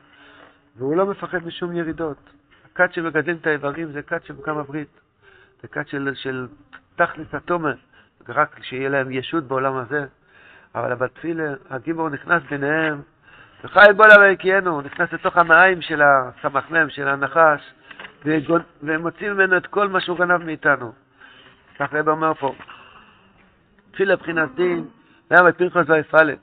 והוא 0.77 0.97
לא 0.97 1.07
מפחד 1.07 1.45
משום 1.47 1.77
ירידות. 1.77 2.17
הכת 2.73 2.93
שמגדלים 2.93 3.37
את 3.37 3.47
האיברים 3.47 3.93
זה 3.93 4.03
כת 4.03 4.25
שמוקם 4.25 4.59
הברית. 4.59 5.01
זה 5.63 5.69
כת 5.69 5.89
של, 5.89 6.11
של 6.15 6.49
תכלס 6.97 7.35
התומר, 7.35 7.75
רק 8.29 8.63
שיהיה 8.63 8.89
להם 8.89 9.11
ישות 9.11 9.45
בעולם 9.45 9.77
הזה. 9.77 10.07
אבל 10.75 10.95
בתפילה, 10.95 11.55
הגיבור 11.71 12.09
נכנס 12.09 12.43
ביניהם, 12.51 13.03
וחי 13.65 13.87
בולה 13.97 14.15
ויקיינו, 14.21 14.71
הוא 14.71 14.83
נכנס 14.83 15.13
לתוך 15.13 15.37
המעיים 15.37 15.83
של 15.83 16.03
הסמ"ם, 16.03 16.91
של 16.91 17.09
הנחש, 17.09 17.73
ומוציא 18.83 19.31
ממנו 19.31 19.57
את 19.57 19.67
כל 19.67 19.89
מה 19.89 20.01
שהוא 20.01 20.19
גנב 20.19 20.45
מאיתנו. 20.45 20.93
כך 21.79 21.95
רב 21.95 22.09
אומר 22.09 22.35
פה, 22.35 22.55
תפילה 23.91 24.17
בחינת 24.17 24.55
דין, 24.55 24.89
למה 25.31 25.53
פרחוס 25.53 25.89
ויפעלת. 25.89 26.39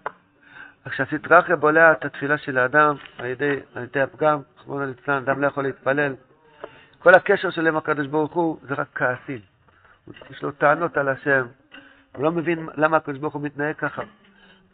עכשיו 0.85 1.05
סטרחיה 1.17 1.55
בולע 1.55 1.91
את 1.91 2.05
התפילה 2.05 2.37
של 2.37 2.57
האדם 2.57 2.95
על 3.17 3.25
ידי, 3.25 3.59
על 3.75 3.83
ידי 3.83 4.01
הפגם, 4.01 4.39
חמור 4.63 4.81
ליצלן, 4.81 5.15
אדם 5.15 5.41
לא 5.41 5.47
יכול 5.47 5.63
להתפלל. 5.63 6.13
כל 6.99 7.13
הקשר 7.13 7.49
שלו 7.49 7.67
עם 7.67 7.77
הקדוש 7.77 8.07
ברוך 8.07 8.33
הוא 8.33 8.57
זה 8.61 8.73
רק 8.73 8.87
כעסים. 8.95 9.39
יש 10.29 10.43
לו 10.43 10.51
טענות 10.51 10.97
על 10.97 11.09
השם, 11.09 11.45
הוא 12.15 12.23
לא 12.23 12.31
מבין 12.31 12.67
למה 12.75 12.97
הקדוש 12.97 13.17
ברוך 13.17 13.33
הוא 13.33 13.41
מתנהג 13.41 13.75
ככה. 13.75 14.01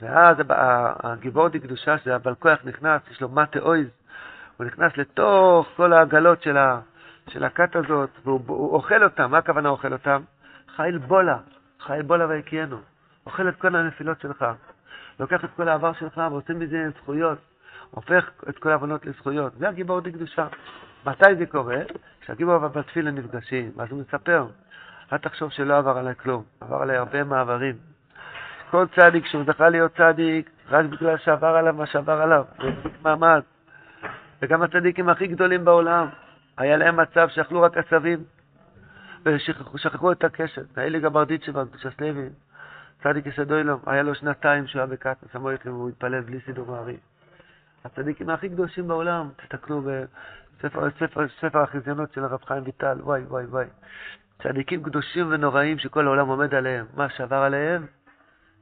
ואז 0.01 0.37
הגיבור 0.49 1.47
דקדושה, 1.47 1.95
כוח 2.39 2.59
נכנס, 2.63 3.01
יש 3.11 3.21
לו 3.21 3.29
מטה 3.29 3.59
אויז, 3.59 3.87
הוא 4.57 4.65
נכנס 4.65 4.97
לתוך 4.97 5.67
כל 5.75 5.93
העגלות 5.93 6.41
של, 6.41 6.57
ה, 6.57 6.79
של 7.29 7.43
הכת 7.43 7.75
הזאת, 7.75 8.09
והוא 8.23 8.73
אוכל 8.73 9.03
אותם. 9.03 9.31
מה 9.31 9.37
הכוונה 9.37 9.69
אוכל 9.69 9.93
אותם? 9.93 10.21
חיל 10.75 10.97
בולה, 10.97 11.37
חיל 11.79 12.01
בולה 12.01 12.27
ויקיינו. 12.27 12.77
אוכל 13.25 13.49
את 13.49 13.55
כל 13.55 13.75
הנפילות 13.75 14.21
שלך. 14.21 14.45
לוקח 15.19 15.45
את 15.45 15.49
כל 15.55 15.69
העבר 15.69 15.93
שלך 15.93 16.21
ועושה 16.31 16.53
מזה 16.53 16.89
זכויות. 16.97 17.37
הופך 17.91 18.29
את 18.49 18.57
כל 18.57 18.69
העוונות 18.69 19.05
לזכויות. 19.05 19.53
זה 19.57 19.69
הגיבור 19.69 19.99
דקדושה. 19.99 20.47
מתי 21.05 21.35
זה 21.37 21.45
קורה? 21.45 21.77
כשהגיבור 22.21 22.57
והתפילה 22.73 23.11
נפגשים, 23.11 23.71
אז 23.79 23.91
הוא 23.91 23.99
מספר. 23.99 24.47
אל 25.13 25.17
תחשוב 25.17 25.51
שלא 25.51 25.77
עבר 25.77 25.97
עליי 25.97 26.15
כלום, 26.15 26.43
עבר 26.61 26.81
עליי 26.81 26.97
הרבה 26.97 27.23
מעברים. 27.23 27.75
כל 28.71 28.85
צדיק 28.95 29.25
שהוא 29.25 29.43
זכה 29.47 29.69
להיות 29.69 29.95
צדיק, 29.97 30.49
רק 30.69 30.85
בגלל 30.85 31.17
שעבר 31.17 31.55
עליו 31.55 31.73
מה 31.73 31.85
שעבר 31.85 32.21
עליו, 32.21 32.43
זה 32.63 32.69
מעמד. 33.03 33.41
וגם 34.41 34.61
הצדיקים 34.61 35.09
הכי 35.09 35.27
גדולים 35.27 35.65
בעולם, 35.65 36.07
היה 36.57 36.77
להם 36.77 36.97
מצב 36.99 37.27
שאכלו 37.29 37.61
רק 37.61 37.77
עשבים, 37.77 38.23
ושכחו 39.25 40.11
את 40.11 40.23
הקשת. 40.23 40.77
האלי 40.77 40.99
גברדיצ'בה, 40.99 41.65
קדושת 41.65 42.01
לוי, 42.01 42.29
צדיק 43.03 43.25
יסדוילום, 43.25 43.79
היה 43.85 44.03
לו 44.03 44.15
שנתיים 44.15 44.67
שהוא 44.67 44.79
היה 44.79 44.87
בקטנוס 44.87 45.31
סמויטלים, 45.31 45.75
והוא 45.75 45.89
התפלל 45.89 46.21
בלי 46.21 46.39
סידור 46.45 46.67
מערי. 46.67 46.97
הצדיקים 47.83 48.29
הכי 48.29 48.49
קדושים 48.49 48.87
בעולם, 48.87 49.29
תסתכלו 49.35 49.81
בספר 49.81 50.89
ספר, 50.99 51.27
ספר 51.39 51.61
החזיונות 51.61 52.13
של 52.13 52.23
הרב 52.23 52.43
חיים 52.43 52.63
ויטל, 52.63 52.97
וואי 53.01 53.21
וואי 53.21 53.45
וואי. 53.45 53.65
צדיקים 54.43 54.83
קדושים 54.83 55.31
ונוראים 55.31 55.79
שכל 55.79 56.05
העולם 56.07 56.27
עומד 56.27 56.53
עליהם. 56.55 56.85
מה 56.95 57.09
שעבר 57.09 57.35
עליהם, 57.35 57.85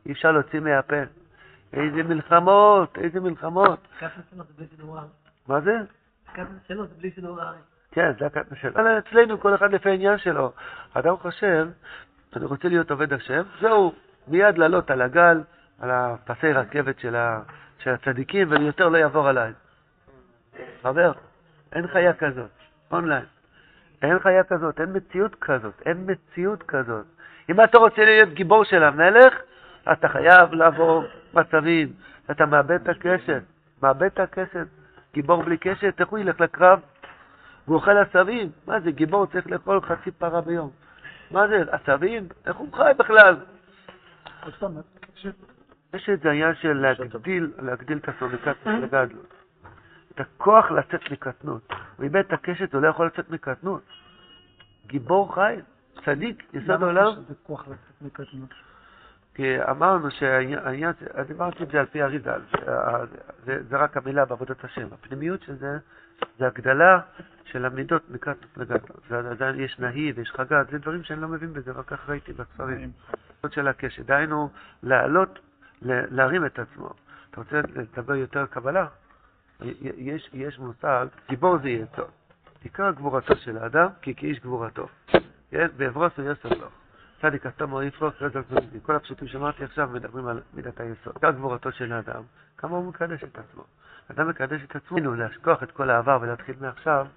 אי 0.05 0.11
אפשר 0.11 0.31
להוציא 0.31 0.59
מהפה. 0.59 1.01
איזה 1.73 2.03
מלחמות, 2.03 2.97
איזה 2.97 3.19
מלחמות. 3.19 3.87
מה 5.47 5.61
זה? 5.61 5.77
שלו 6.67 6.87
זה 6.87 6.93
בלי 6.97 7.11
סידור 7.11 7.41
הארץ. 7.41 7.80
כן, 7.91 8.11
זה 8.19 8.25
הקטנה 8.25 8.57
שלו. 8.61 8.71
אבל 8.71 8.97
אצלנו 8.97 9.39
כל 9.39 9.55
אחד 9.55 9.73
לפי 9.73 9.89
העניין 9.89 10.17
שלו. 10.17 10.51
אדם 10.93 11.17
חושב, 11.17 11.67
אני 12.35 12.45
רוצה 12.45 12.67
להיות 12.67 12.91
עובד 12.91 13.13
השם, 13.13 13.41
זהו, 13.61 13.93
מיד 14.27 14.57
לעלות 14.57 14.91
על 14.91 15.01
הגל, 15.01 15.41
על 15.79 15.91
הפסי 15.91 16.53
רכבת 16.53 16.99
של, 16.99 17.15
ה, 17.15 17.41
של 17.79 17.89
הצדיקים, 17.89 18.51
ויותר 18.51 18.89
לא 18.89 18.97
יעבור 18.97 19.27
עליי. 19.27 19.51
חבר, 20.81 21.11
אין 21.73 21.87
חיה 21.87 22.13
כזאת, 22.13 22.51
אונליין. 22.91 23.25
אין 24.01 24.19
חיה 24.19 24.43
כזאת, 24.43 24.79
אין 24.79 24.89
מציאות 24.93 25.35
כזאת, 25.35 25.81
אין 25.85 26.07
מציאות 26.07 26.63
כזאת. 26.63 27.05
אם 27.49 27.63
אתה 27.63 27.77
רוצה 27.77 28.05
להיות 28.05 28.29
גיבור 28.29 28.63
של 28.63 28.83
המלך, 28.83 29.33
אתה 29.91 30.07
חייב 30.07 30.53
לעבור 30.53 31.03
מצבים, 31.33 31.93
אתה 32.31 32.45
מאבד 32.45 32.81
את 32.81 32.89
הקשת, 32.89 33.41
מאבד 33.83 34.03
את 34.03 34.19
הקשת. 34.19 34.67
גיבור 35.13 35.43
בלי 35.43 35.57
קשת, 35.57 35.99
איך 35.99 36.09
הוא 36.09 36.19
ילך 36.19 36.39
לקרב? 36.39 36.79
הוא 37.65 37.75
אוכל 37.75 37.97
עשבים? 37.97 38.51
מה 38.67 38.79
זה, 38.79 38.91
גיבור 38.91 39.25
צריך 39.25 39.47
לאכול 39.47 39.81
חצי 39.81 40.11
פרה 40.11 40.41
ביום. 40.41 40.69
מה 41.31 41.47
זה, 41.47 41.63
עשבים? 41.71 42.27
איך 42.45 42.55
הוא 42.55 42.73
חי 42.73 42.91
בכלל? 42.97 43.35
יש 45.93 46.09
את 46.09 46.25
העניין 46.25 46.55
של 46.55 46.73
להגדיל, 46.73 47.51
להגדיל 47.59 47.97
את 47.97 48.09
הסוניקת 48.09 48.55
לגדלות. 48.65 49.33
את 50.11 50.19
הכוח 50.19 50.71
לצאת 50.71 51.11
מקטנות. 51.11 51.73
הוא 51.97 52.03
איבד 52.03 52.19
את 52.19 52.33
הקשת, 52.33 52.73
הוא 52.73 52.81
לא 52.81 52.87
יכול 52.87 53.05
לצאת 53.05 53.29
מקטנות. 53.29 53.81
גיבור 54.87 55.35
חי, 55.35 55.55
צדיק, 56.05 56.43
יסוד 56.53 56.83
מקטנות? 58.01 58.49
כי 59.33 59.63
אמרנו 59.69 60.11
שהעניין, 60.11 60.91
דיברתי 61.27 61.63
את 61.63 61.71
זה 61.71 61.79
על 61.79 61.85
פי 61.85 62.03
אריזל, 62.03 62.41
זה, 63.45 63.63
זה 63.69 63.77
רק 63.77 63.97
המילה 63.97 64.25
בעבודת 64.25 64.63
השם. 64.63 64.87
הפנימיות 64.91 65.41
של 65.41 65.55
זה, 65.55 65.77
זה 66.39 66.47
הגדלה 66.47 66.99
של 67.45 67.65
המידות 67.65 68.09
מקטנות 68.09 68.57
לגטלות. 68.57 69.11
עדיין 69.11 69.59
יש 69.59 69.79
נהי 69.79 70.11
ויש 70.11 70.31
חגת, 70.31 70.69
זה 70.71 70.77
דברים 70.77 71.03
שאני 71.03 71.21
לא 71.21 71.27
מבין 71.27 71.53
בזה, 71.53 71.71
רק 71.71 71.85
כך 71.85 72.09
ראיתי 72.09 72.33
בספרים. 72.33 72.91
זאת 73.43 73.53
של 73.53 73.67
הקשת, 73.67 74.05
דהיינו 74.05 74.49
לעלות, 74.83 75.39
להרים 75.81 76.45
את 76.45 76.59
עצמו. 76.59 76.89
אתה 77.31 77.41
רוצה 77.41 77.61
לדבר 77.75 78.15
יותר 78.15 78.45
קבלה? 78.45 78.87
יש, 79.81 80.29
יש 80.33 80.59
מושג, 80.59 81.07
גיבור 81.29 81.57
זה 81.57 81.69
יצור. 81.69 82.07
עיקר 82.63 82.91
גבורתו 82.91 83.35
של 83.35 83.57
האדם, 83.57 83.87
כי 84.01 84.15
כאיש 84.15 84.39
גבורתו. 84.39 84.87
כן? 85.51 85.67
בעברוסו 85.77 86.21
יוסף 86.21 86.51
לו. 86.51 86.67
צדיק 87.21 87.45
התומו 87.45 87.83
יפרוס 87.83 88.13
רזל 88.21 88.41
זוזי. 88.49 88.79
כל 88.83 88.95
הפשוטים 88.95 89.27
שאמרתי 89.27 89.63
עכשיו 89.63 89.89
מדברים 89.89 90.27
על 90.27 90.41
מידת 90.53 90.79
היסוד. 90.79 91.13
עיקר 91.15 91.31
גבורתו 91.31 91.71
של 91.71 91.93
האדם, 91.93 92.23
כמה 92.57 92.77
הוא 92.77 92.89
מקדש 92.89 93.23
את 93.23 93.37
עצמו. 93.37 93.63
אדם 94.11 94.29
מקדש 94.29 94.61
את 94.63 94.75
עצמו, 94.75 95.15
להשכוח 95.15 95.63
את 95.63 95.71
כל 95.71 95.89
העבר 95.89 96.17
ולהתחיל 96.21 96.55
מעכשיו 96.61 97.07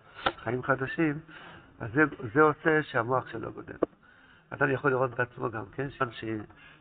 חיים 0.45 0.63
חדשים, 0.63 1.19
אז 1.81 1.91
זה, 1.95 2.03
זה 2.35 2.43
עושה 2.43 2.83
שהמוח 2.83 3.29
שלו 3.29 3.53
גודל. 3.53 3.77
אדם 4.51 4.71
יכול 4.71 4.91
לראות 4.91 5.11
בעצמו 5.11 5.51
גם, 5.51 5.65
כן? 5.73 5.91
ש... 5.91 6.25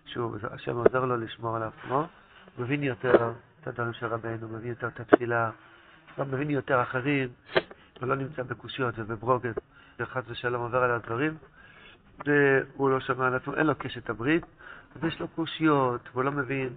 שהוא, 0.05 0.37
השם 0.51 0.75
עוזר 0.75 1.05
לו 1.05 1.17
לשמור 1.17 1.55
על 1.55 1.63
עצמו, 1.63 2.07
מבין 2.59 2.83
יותר 2.83 3.31
את 3.61 3.67
הדברים 3.67 3.93
של 3.93 4.05
רבנו, 4.05 4.47
מבין 4.47 4.69
יותר 4.69 4.87
את 4.87 4.99
התפילה, 4.99 5.51
גם 6.19 6.31
מבין 6.31 6.49
יותר 6.49 6.81
אחרים, 6.81 7.29
ולא 8.01 8.15
נמצא 8.15 8.43
בקושיות 8.43 8.93
ובברוגז, 8.97 9.55
וחס 9.99 10.23
ושלום 10.27 10.61
עובר 10.61 10.83
על 10.83 10.91
הדברים, 10.91 11.37
והוא 12.25 12.89
לא 12.89 12.99
שומע 12.99 13.27
על 13.27 13.35
עצמו, 13.35 13.55
אין 13.55 13.67
לו 13.67 13.75
קשת 13.75 14.09
הברית, 14.09 14.45
אז 14.95 15.03
יש 15.03 15.19
לו 15.19 15.27
קושיות, 15.27 16.09
והוא 16.11 16.23
לא 16.23 16.31
מבין, 16.31 16.69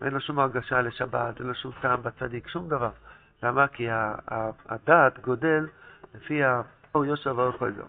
ואין 0.00 0.12
לו 0.12 0.20
שום 0.20 0.38
הרגשה 0.38 0.82
לשבת, 0.82 1.38
אין 1.38 1.46
לו 1.46 1.54
שום 1.54 1.72
טעם 1.80 2.02
בצדיק, 2.02 2.48
שום 2.48 2.68
דבר. 2.68 2.90
למה? 3.42 3.68
כי 3.68 3.86
הדעת 4.68 5.18
גודל 5.20 5.66
לפי 6.14 6.42
האור 6.44 7.04
יושר 7.04 7.36
והאור 7.36 7.52
חוזר. 7.52 7.84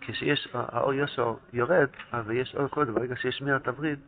כשיש, 0.00 0.48
האור 0.52 0.92
יושר 0.92 1.34
יורד, 1.52 1.88
אז 2.12 2.30
יש 2.30 2.54
אור 2.54 2.68
חוזר, 2.68 2.92
ברגע 2.92 3.16
שיש 3.16 3.42
מירת 3.42 3.68
הברית, 3.68 3.98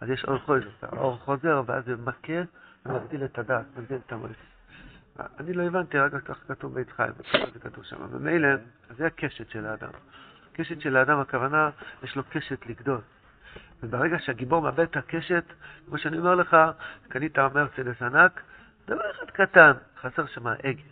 אז 0.00 0.10
יש 0.10 0.24
אור 0.24 0.38
חוזר. 0.38 0.68
האור 0.82 1.16
חוזר, 1.16 1.62
ואז 1.66 1.84
זה 1.84 1.96
מכה 1.96 2.42
ומגדיל 2.86 3.24
את 3.24 3.38
הדעת, 3.38 3.64
מגדיל 3.76 3.98
את 4.06 4.12
המועצת. 4.12 4.54
אני 5.40 5.52
לא 5.52 5.62
הבנתי, 5.62 5.98
רק 5.98 6.12
כך 6.24 6.38
כתוב 6.48 6.74
בית 6.74 6.90
חיים, 6.90 7.12
זה 7.52 7.58
כתוב 7.58 7.84
שם. 7.84 7.96
ומילא, 8.10 8.48
זה 8.96 9.06
הקשת 9.06 9.50
של 9.50 9.66
האדם. 9.66 9.90
קשת 10.54 10.80
של 10.80 10.96
האדם, 10.96 11.20
הכוונה, 11.20 11.70
יש 12.02 12.16
לו 12.16 12.22
קשת 12.30 12.66
לגדול. 12.66 13.00
וברגע 13.82 14.18
שהגיבור 14.18 14.62
מאבד 14.62 14.80
את 14.80 14.96
הקשת, 14.96 15.44
כמו 15.86 15.98
שאני 15.98 16.18
אומר 16.18 16.34
לך, 16.34 16.56
קנית 17.08 17.38
מרצדס 17.38 18.02
ענק, 18.02 18.40
דבר 18.86 19.10
אחד 19.10 19.30
קטן, 19.30 19.72
חסר 20.00 20.26
שם 20.26 20.46
עגל. 20.46 20.82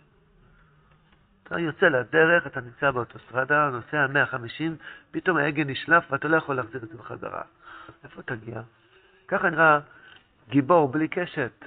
אתה 1.43 1.59
יוצא 1.59 1.85
לדרך, 1.85 2.47
אתה 2.47 2.61
נמצא 2.61 2.91
באוטוסטרדה, 2.91 3.69
נוסע 3.69 4.07
150, 4.07 4.75
פתאום 5.11 5.37
העגל 5.37 5.63
נשלף 5.63 6.11
ואתה 6.11 6.27
לא 6.27 6.37
יכול 6.37 6.55
להחזיר 6.55 6.83
את 6.83 6.89
זה 6.89 6.97
בחזרה. 6.97 7.41
איפה 8.03 8.21
תגיע? 8.21 8.61
ככה 9.27 9.49
נראה 9.49 9.79
גיבור 10.49 10.87
בלי 10.87 11.07
קשת. 11.07 11.65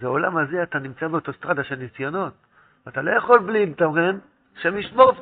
זה 0.00 0.06
העולם 0.06 0.36
הזה, 0.36 0.62
אתה 0.62 0.78
נמצא 0.78 1.08
באוטוסטרדה 1.08 1.64
של 1.64 1.76
ניסיונות. 1.76 2.32
אתה 2.88 3.02
לא 3.02 3.10
יכול 3.10 3.38
בלי 3.38 3.66
מתמרן, 3.66 4.18
שם 4.62 4.78
ישמור 4.78 5.12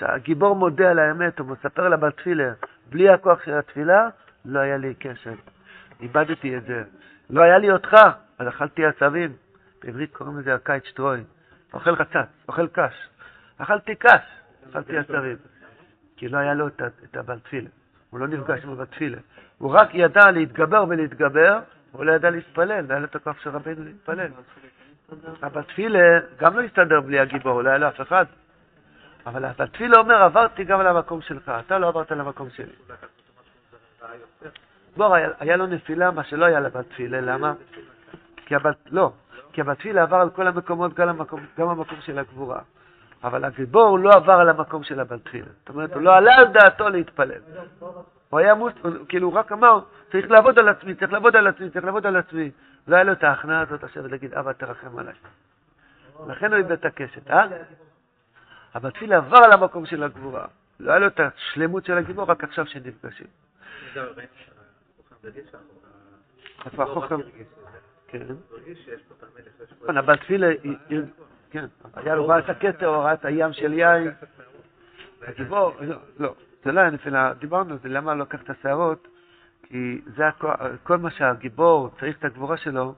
הגיבור 0.00 0.56
מודה 0.56 0.90
על 0.90 0.98
האמת, 0.98 1.38
הוא 1.38 1.46
מספר 1.46 1.88
לה 1.88 1.96
בתפילה, 1.96 2.52
בלי 2.90 3.08
הכוח 3.08 3.44
של 3.44 3.54
התפילה, 3.54 4.08
לא 4.44 4.58
היה 4.58 4.76
לי 4.76 4.94
קשת. 4.94 5.36
איבדתי 6.00 6.56
את 6.56 6.62
זה. 6.64 6.84
לא 7.30 7.42
היה 7.42 7.58
לי 7.58 7.70
אותך, 7.70 7.96
אז 8.38 8.48
אכלתי 8.48 8.86
עצבים. 8.86 9.32
בעברית 9.82 10.12
קוראים 10.16 10.38
לזה 10.38 10.54
הקיץ 10.54 10.84
שטרוי. 10.84 11.24
אוכל 11.72 11.96
חצץ, 11.96 12.28
אוכל 12.48 12.68
קש. 12.68 13.08
אכלתי 13.58 13.94
קש, 13.94 14.22
אכלתי 14.70 14.98
עצבים. 14.98 15.36
כי 16.16 16.28
לא 16.28 16.38
היה 16.38 16.54
לו 16.54 16.68
את 16.68 17.16
הבתפילה. 17.16 17.68
הוא 18.10 18.20
לא 18.20 18.26
נפגש 18.26 18.64
עם 18.64 18.70
הבתפילה. 18.70 19.18
הוא 19.58 19.74
רק 19.74 19.88
ידע 19.94 20.30
להתגבר 20.30 20.84
ולהתגבר, 20.88 21.58
הוא 21.92 22.04
לא 22.04 22.12
ידע 22.12 22.30
להתפלל, 22.30 22.80
לא 22.80 22.90
היה 22.90 22.98
לו 22.98 23.04
את 23.04 23.16
הכוח 23.16 23.40
של 23.40 23.50
רבינו 23.50 23.84
להתפלל. 23.84 24.30
הבתפילה 25.42 26.18
גם 26.38 26.56
לא 26.56 26.62
הסתדר 26.62 27.00
בלי 27.00 27.18
הגיבור, 27.18 27.62
לא 27.62 27.68
היה 27.68 27.78
לו 27.78 27.88
אף 27.88 28.00
אחד. 28.00 28.24
אבל 29.28 29.44
הבתפילה 29.44 29.98
אומר, 29.98 30.14
עברתי 30.14 30.64
גם 30.64 30.80
למקום 30.80 31.20
שלך, 31.20 31.52
אתה 31.66 31.78
לא 31.78 31.88
עברת 31.88 32.10
למקום 32.10 32.50
שלי. 32.50 32.72
בור, 34.96 35.14
היה 35.40 35.56
לו 35.56 35.66
נפילה, 35.66 36.10
מה 36.10 36.24
שלא 36.24 36.44
היה 36.44 36.60
לבתפילה, 36.60 37.20
למה? 37.20 37.52
כי 38.36 38.54
הבת... 38.54 38.76
לא, 38.90 39.12
כי 39.52 39.60
הבתפילה 39.60 40.02
עבר 40.02 40.16
על 40.16 40.30
כל 40.30 40.46
המקומות, 40.46 40.94
גם 40.94 41.08
המקום, 41.08 41.40
גם 41.58 41.68
המקום 41.68 41.98
של 42.00 42.18
הגבורה. 42.18 42.60
אבל 43.24 43.44
הגיבור 43.44 43.98
לא 43.98 44.10
עבר 44.10 44.32
על 44.32 44.48
המקום 44.48 44.84
של 44.84 45.00
הבתפילה. 45.00 45.48
זאת 45.60 45.68
אומרת, 45.68 45.94
הוא 45.94 46.02
לא 46.02 46.16
עלה 46.16 46.34
על 46.34 46.46
דעתו 46.46 46.88
להתפלל. 46.88 47.40
הוא 48.30 48.40
היה 48.40 48.54
מוס... 48.54 48.72
כאילו, 49.08 49.28
הוא 49.28 49.34
רק 49.34 49.52
אמר, 49.52 49.80
צריך 50.12 50.30
לעבוד 50.30 50.58
על 50.58 50.68
עצמי, 50.68 50.94
צריך 50.94 51.12
לעבוד 51.12 51.36
על 51.36 51.46
עצמי, 51.46 51.70
צריך 51.70 51.84
לעבוד 51.84 52.06
על 52.06 52.16
עצמי. 52.16 52.50
לא 52.88 52.96
היה 52.96 53.04
לו 53.04 53.12
את 53.12 53.24
ההכנעה 53.24 53.60
הזאת 53.60 53.84
עכשיו 53.84 54.08
להגיד, 54.08 54.34
אבא, 54.34 54.52
תרחם 54.52 54.98
עליי. 54.98 55.14
לכן 56.26 56.52
הוא 56.52 56.58
איבד 56.58 56.72
את 56.72 56.84
הקשת, 56.84 57.30
אה? 57.30 57.46
הבתפילה 58.74 59.16
עבר 59.16 59.38
על 59.44 59.52
המקום 59.52 59.86
של 59.86 60.02
הגבורה. 60.02 60.46
לא 60.80 60.90
היה 60.90 60.98
לו 60.98 61.06
את 61.06 61.20
השלמות 61.20 61.84
של 61.84 61.98
הגיבור, 61.98 62.24
רק 62.24 62.44
עכשיו 62.44 62.66
שנפגשים. 62.66 63.26
איפה 66.66 66.82
החוכם? 66.82 67.16
כן. 68.08 68.26
נכון, 69.82 69.96
הבת 69.96 70.20
תפילה, 70.20 70.48
כן, 71.50 71.64
היה 71.94 72.14
לו 72.14 72.38
את 72.38 72.48
הכתר, 72.48 72.86
הוא 72.86 72.96
ראה 72.96 73.12
את 73.12 73.24
הים 73.24 73.52
של 73.52 73.72
יין. 73.72 74.10
הגיבור, 75.22 75.72
לא, 75.80 75.96
לא, 76.18 76.34
זה 76.64 76.72
לא 76.72 76.80
היה 76.80 76.90
נפילה, 76.90 77.34
דיברנו 77.34 77.72
על 77.72 77.78
זה, 77.82 77.88
למה 77.88 78.14
לא 78.14 78.22
לקח 78.22 78.42
את 78.42 78.50
השערות? 78.50 79.08
כי 79.62 80.00
זה 80.16 80.24
כל 80.82 80.96
מה 80.96 81.10
שהגיבור 81.10 81.90
צריך 82.00 82.18
את 82.18 82.24
הגבורה 82.24 82.56
שלו, 82.56 82.94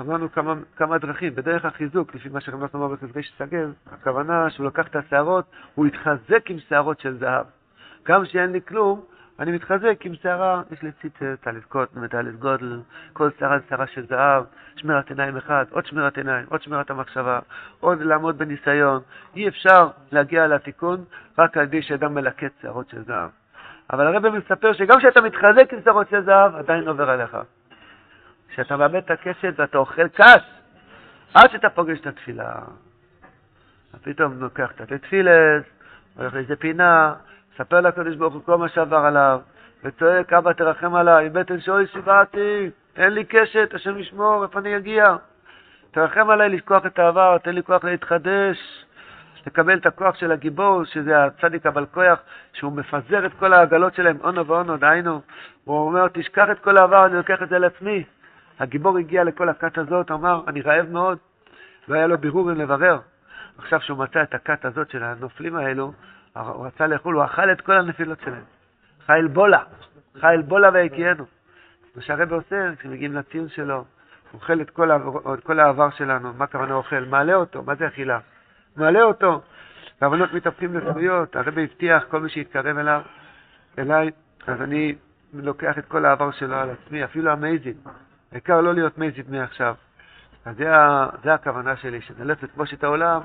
אמרנו 0.00 0.32
כמה, 0.32 0.54
כמה 0.76 0.98
דרכים, 0.98 1.34
בדרך 1.34 1.64
החיזוק, 1.64 2.14
לפי 2.14 2.28
מה 2.28 2.40
שרמז 2.40 2.68
אמר 2.74 2.88
בחזקי 2.88 3.22
שסגל, 3.22 3.72
הכוונה 3.92 4.50
שהוא 4.50 4.66
לקח 4.66 4.86
את 4.88 4.96
השערות, 4.96 5.44
הוא 5.74 5.86
התחזק 5.86 6.50
עם 6.50 6.58
שערות 6.68 7.00
של 7.00 7.18
זהב. 7.18 7.46
גם 8.08 8.24
שאין 8.24 8.52
לי 8.52 8.60
כלום, 8.68 9.00
אני 9.38 9.52
מתחזק 9.52 9.96
עם 10.04 10.14
שערה, 10.14 10.62
יש 10.70 10.82
לי 10.82 10.92
ציצר, 10.92 11.34
טליס 11.40 11.64
קוטן 11.64 12.04
וטליס 12.04 12.34
גודל, 12.34 12.80
כל 13.12 13.30
שערה 13.38 13.58
זה 13.58 13.64
שערה 13.68 13.86
של 13.86 14.06
זהב, 14.06 14.44
שמירת 14.76 15.10
עיניים 15.10 15.36
אחד, 15.36 15.64
עוד 15.70 15.86
שמירת 15.86 16.16
עיניים, 16.16 16.46
עוד 16.48 16.62
שמירת 16.62 16.90
המחשבה, 16.90 17.38
עוד 17.80 18.02
לעמוד 18.02 18.38
בניסיון. 18.38 19.00
אי 19.36 19.48
אפשר 19.48 19.88
להגיע 20.12 20.46
לתיקון 20.46 21.04
רק 21.38 21.56
על 21.56 21.62
ידי 21.62 21.82
שאדם 21.82 22.14
מלקט 22.14 22.52
שערות 22.62 22.88
של 22.88 23.02
זהב. 23.02 23.30
אבל 23.92 24.06
הרב 24.06 24.28
מספר 24.28 24.72
שגם 24.72 24.98
כשאתה 24.98 25.20
מתחזק 25.20 25.72
עם 25.72 25.78
שערות 25.84 26.08
של 26.10 26.24
זהב, 26.24 26.54
עדיין 26.54 26.88
עובר 26.88 27.10
עליך. 27.10 27.36
כשאתה 28.58 28.76
מאבד 28.76 28.94
את 28.94 29.10
הקשת 29.10 29.52
ואתה 29.56 29.78
אוכל 29.78 30.08
קש, 30.08 30.42
עד 31.34 31.50
שאתה 31.50 31.70
פוגש 31.70 32.00
את 32.00 32.06
התפילה. 32.06 32.54
פתאום 34.02 34.40
לוקח 34.40 34.70
את 34.70 34.92
התפילס, 34.92 35.64
הולך 36.16 36.34
לאיזה 36.34 36.56
פינה, 36.56 37.14
מספר 37.54 37.80
לקדוש 37.80 38.16
ברוך 38.16 38.34
הוא 38.34 38.42
כל 38.44 38.58
מה 38.58 38.68
שעבר 38.68 38.96
עליו, 38.96 39.40
וצועק, 39.84 40.32
אבא 40.32 40.52
תרחם 40.52 40.94
עליי, 40.94 41.28
בטן 41.28 41.60
שוי 41.60 41.86
שיבעתי, 41.86 42.70
אין 42.96 43.12
לי 43.12 43.24
קשת, 43.24 43.74
השם 43.74 43.98
ישמור, 43.98 44.42
איפה 44.42 44.58
אני 44.58 44.76
אגיע? 44.76 45.16
תרחם 45.90 46.30
עליי 46.30 46.48
לשכוח 46.48 46.86
את 46.86 46.98
העבר, 46.98 47.38
תן 47.38 47.54
לי 47.54 47.62
כוח 47.62 47.84
להתחדש, 47.84 48.84
לקבל 49.46 49.78
את 49.78 49.86
הכוח 49.86 50.14
של 50.14 50.32
הגיבור, 50.32 50.84
שזה 50.84 51.24
הצדיק 51.24 51.66
אבל 51.66 51.86
כוח, 51.86 52.18
שהוא 52.52 52.72
מפזר 52.72 53.26
את 53.26 53.32
כל 53.38 53.52
העגלות 53.52 53.94
שלהם, 53.94 54.16
אונו 54.24 54.46
ואונו, 54.46 54.76
דהיינו, 54.76 55.20
הוא 55.64 55.86
אומר, 55.86 56.08
תשכח 56.08 56.50
את 56.50 56.58
כל 56.58 56.76
העבר, 56.76 57.06
אני 57.06 57.16
לוקח 57.16 57.42
את 57.42 57.48
זה 57.48 57.58
לעצמי. 57.58 58.04
הגיבור 58.58 58.98
הגיע 58.98 59.24
לכל 59.24 59.48
הכת 59.48 59.78
הזאת, 59.78 60.10
אמר, 60.10 60.42
אני 60.48 60.60
רעב 60.60 60.90
מאוד, 60.90 61.18
לא 61.88 61.94
היה 61.94 62.06
לו 62.06 62.18
בירור 62.18 62.52
אם 62.52 62.56
לברר. 62.56 62.98
עכשיו 63.58 63.80
שהוא 63.80 63.98
מצא 63.98 64.22
את 64.22 64.34
הכת 64.34 64.64
הזאת 64.64 64.90
של 64.90 65.02
הנופלים 65.02 65.56
האלו, 65.56 65.92
הוא 66.32 66.66
רצה 66.66 66.86
לאכול, 66.86 67.14
הוא 67.14 67.24
אכל 67.24 67.52
את 67.52 67.60
כל 67.60 67.72
הנפילות 67.72 68.20
שלהם. 68.20 68.44
חייל 69.06 69.26
בולה, 69.26 69.62
חייל 70.20 70.42
בולה 70.42 70.70
והקיינו. 70.72 71.24
מה 71.96 72.02
שהרבא 72.02 72.36
עושה, 72.36 72.70
כשמגיעים 72.78 73.14
לציון 73.14 73.48
שלו, 73.48 73.76
הוא 73.76 73.84
אוכל 74.34 74.60
את 74.60 74.70
כל, 74.70 74.90
העבר, 74.90 75.34
את 75.34 75.44
כל 75.44 75.60
העבר 75.60 75.90
שלנו, 75.90 76.32
מה 76.32 76.44
הכוונה 76.44 76.74
אוכל? 76.74 77.04
מעלה 77.04 77.34
אותו, 77.34 77.62
מה 77.62 77.74
זה 77.74 77.86
אכילה? 77.86 78.18
מעלה 78.76 79.02
אותו. 79.02 79.42
והבנות 80.00 80.32
מתהפכים 80.32 80.76
לזכויות, 80.76 81.36
הרבא 81.36 81.60
הבטיח, 81.60 82.04
כל 82.10 82.20
מי 82.20 82.28
שיתקרב 82.28 82.78
אליו, 82.78 83.02
אליי, 83.78 84.10
אז 84.46 84.62
אני 84.62 84.94
לוקח 85.34 85.78
את 85.78 85.86
כל 85.86 86.04
העבר 86.04 86.30
שלו 86.30 86.56
על 86.56 86.70
עצמי, 86.70 87.04
אפילו 87.04 87.30
המייזין. 87.30 87.74
העיקר 88.32 88.60
לא 88.60 88.74
להיות 88.74 88.98
מייזית 88.98 89.28
מעכשיו. 89.28 89.74
אז 90.44 90.56
זה, 90.56 90.70
זה 91.24 91.34
הכוונה 91.34 91.76
שלי, 91.76 92.00
שנלך 92.00 92.42
לכבוש 92.42 92.74
את 92.74 92.84
העולם, 92.84 93.20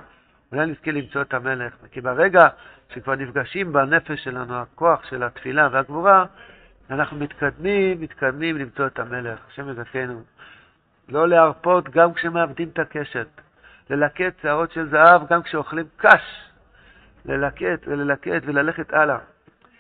אולי 0.52 0.66
נזכה 0.66 0.92
למצוא 0.92 1.22
את 1.22 1.34
המלך. 1.34 1.74
כי 1.92 2.02
ברגע 2.02 2.48
שכבר 2.90 3.16
נפגשים 3.16 3.74
בנפש 3.74 4.24
שלנו 4.24 4.56
הכוח 4.56 5.06
של 5.10 5.24
התפילה 5.24 5.70
והגבורה, 5.72 6.26
אנחנו 6.90 7.18
מתקדמים, 7.18 8.02
מתקדמים 8.02 8.58
למצוא 8.58 8.88
את 8.88 9.00
המלך, 9.00 9.40
השם 9.48 9.70
יזכנו. 9.70 10.22
לא 11.10 11.28
להרפות 11.28 11.90
גם 11.90 12.14
כשמאבדים 12.14 12.70
את 12.74 12.80
הקשת, 12.80 13.28
ללקט 13.90 14.42
שערות 14.42 14.72
של 14.72 14.90
זהב 14.90 15.22
גם 15.30 15.44
כשאוכלים 15.44 15.86
קש, 15.98 16.50
ללקט 17.26 17.88
וללקט 17.88 18.42
וללכת 18.46 18.94
הלאה. 18.94 19.18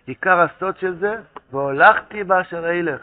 עיקר 0.06 0.40
הסוד 0.40 0.78
של 0.78 0.96
זה, 0.96 1.16
והולכתי 1.52 2.24
באשר 2.24 2.70
אילך. 2.70 3.02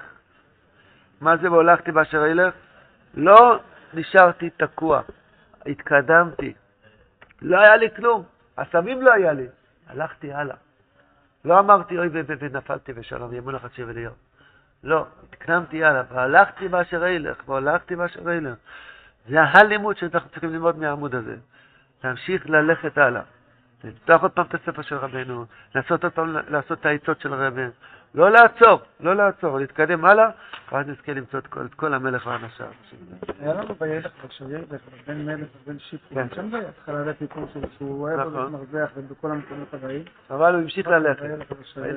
מה 1.21 1.37
זה 1.37 1.51
והולכתי 1.53 1.93
באשר 1.93 2.27
אילך? 2.27 2.55
לא 3.15 3.61
נשארתי 3.95 4.51
תקוע, 4.51 5.01
התקדמתי. 5.67 6.55
לא 7.43 7.61
היה 7.61 7.77
לי 7.77 7.91
כלום, 7.97 8.25
הסמים 8.59 9.03
לא 9.03 9.13
היה 9.13 9.33
לי, 9.33 9.47
הלכתי 9.87 10.33
הלאה. 10.33 10.57
לא 11.45 11.59
אמרתי 11.59 11.99
אוי 11.99 12.09
ונפלתי 12.13 12.93
ושלום, 12.97 13.35
ימון 13.35 13.55
החצי 13.55 13.85
וליום. 13.85 14.15
לא, 14.85 15.07
התקדמתי 15.23 15.85
הלאה, 15.85 16.03
והלכתי 16.13 16.69
באשר 16.69 17.07
אילך, 17.07 17.37
והולכתי 17.47 17.97
באשר 17.97 18.31
אילך. 18.31 18.55
זה 19.29 19.43
הלימוד 19.43 19.97
שאנחנו 19.97 20.31
צריכים 20.31 20.51
ללמוד 20.51 20.79
מהעמוד 20.79 21.15
הזה. 21.15 21.37
להמשיך 22.05 22.51
ללכת 22.51 22.99
הלאה. 22.99 23.23
לפתוח 23.85 24.23
עוד 24.23 24.31
פעם 24.31 24.47
את 24.47 24.55
הספר 24.55 24.83
של 24.83 24.97
רבנו, 24.97 25.45
לנסות 25.75 26.05
עוד 26.05 26.13
פעם 26.13 26.37
לעשות 26.49 26.81
את 26.81 26.87
העצות 26.87 27.21
של 27.21 27.35
רבנו. 27.35 27.71
לא 28.15 28.31
לעצור, 28.31 28.81
לא 29.01 29.17
לעצור, 29.17 29.59
להתקדם 29.59 30.05
הלאה, 30.05 30.31
ואז 30.73 30.87
נזכה 30.87 31.13
למצוא 31.13 31.39
את 31.39 31.47
כל, 31.47 31.67
את 31.67 31.75
כל 31.75 31.95
המלך 31.95 32.27
ואנשיו. 32.27 32.67
היה 33.41 33.55
לנו 33.55 33.75
בילך, 33.75 34.11
בשיר, 34.27 34.65
בין 35.07 35.27
מלך 35.27 35.49
ובין 35.63 35.79
שיפרו, 35.79 36.15
כן. 36.15 36.27
שם 36.35 36.51
בהתחלה 36.51 37.11
הסיפור 37.11 37.45
שלו, 37.53 37.69
שהוא 37.77 38.03
אוהב 38.03 38.21
נכון. 38.21 38.33
להיות 38.33 38.51
מרזח 38.51 38.91
ובכל 38.97 39.31
המקומות 39.31 39.75
הבאים. 39.75 40.05
אבל 40.31 40.55
הוא 40.55 40.63
המשיך 40.63 40.89
ללכת. 40.89 41.23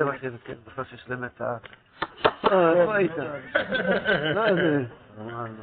מה 0.06 0.18
שזה, 0.22 0.38
כן, 0.46 0.54
בכלל 0.68 0.84
שיש 0.84 1.10
להם 1.10 1.24
את 1.24 1.42
ה... 1.42 1.58
אה, 2.52 2.74
איפה 2.74 2.96
היית? 2.96 3.18
לא, 4.36 4.56
זה... 4.56 4.84
אמרנו, 5.22 5.54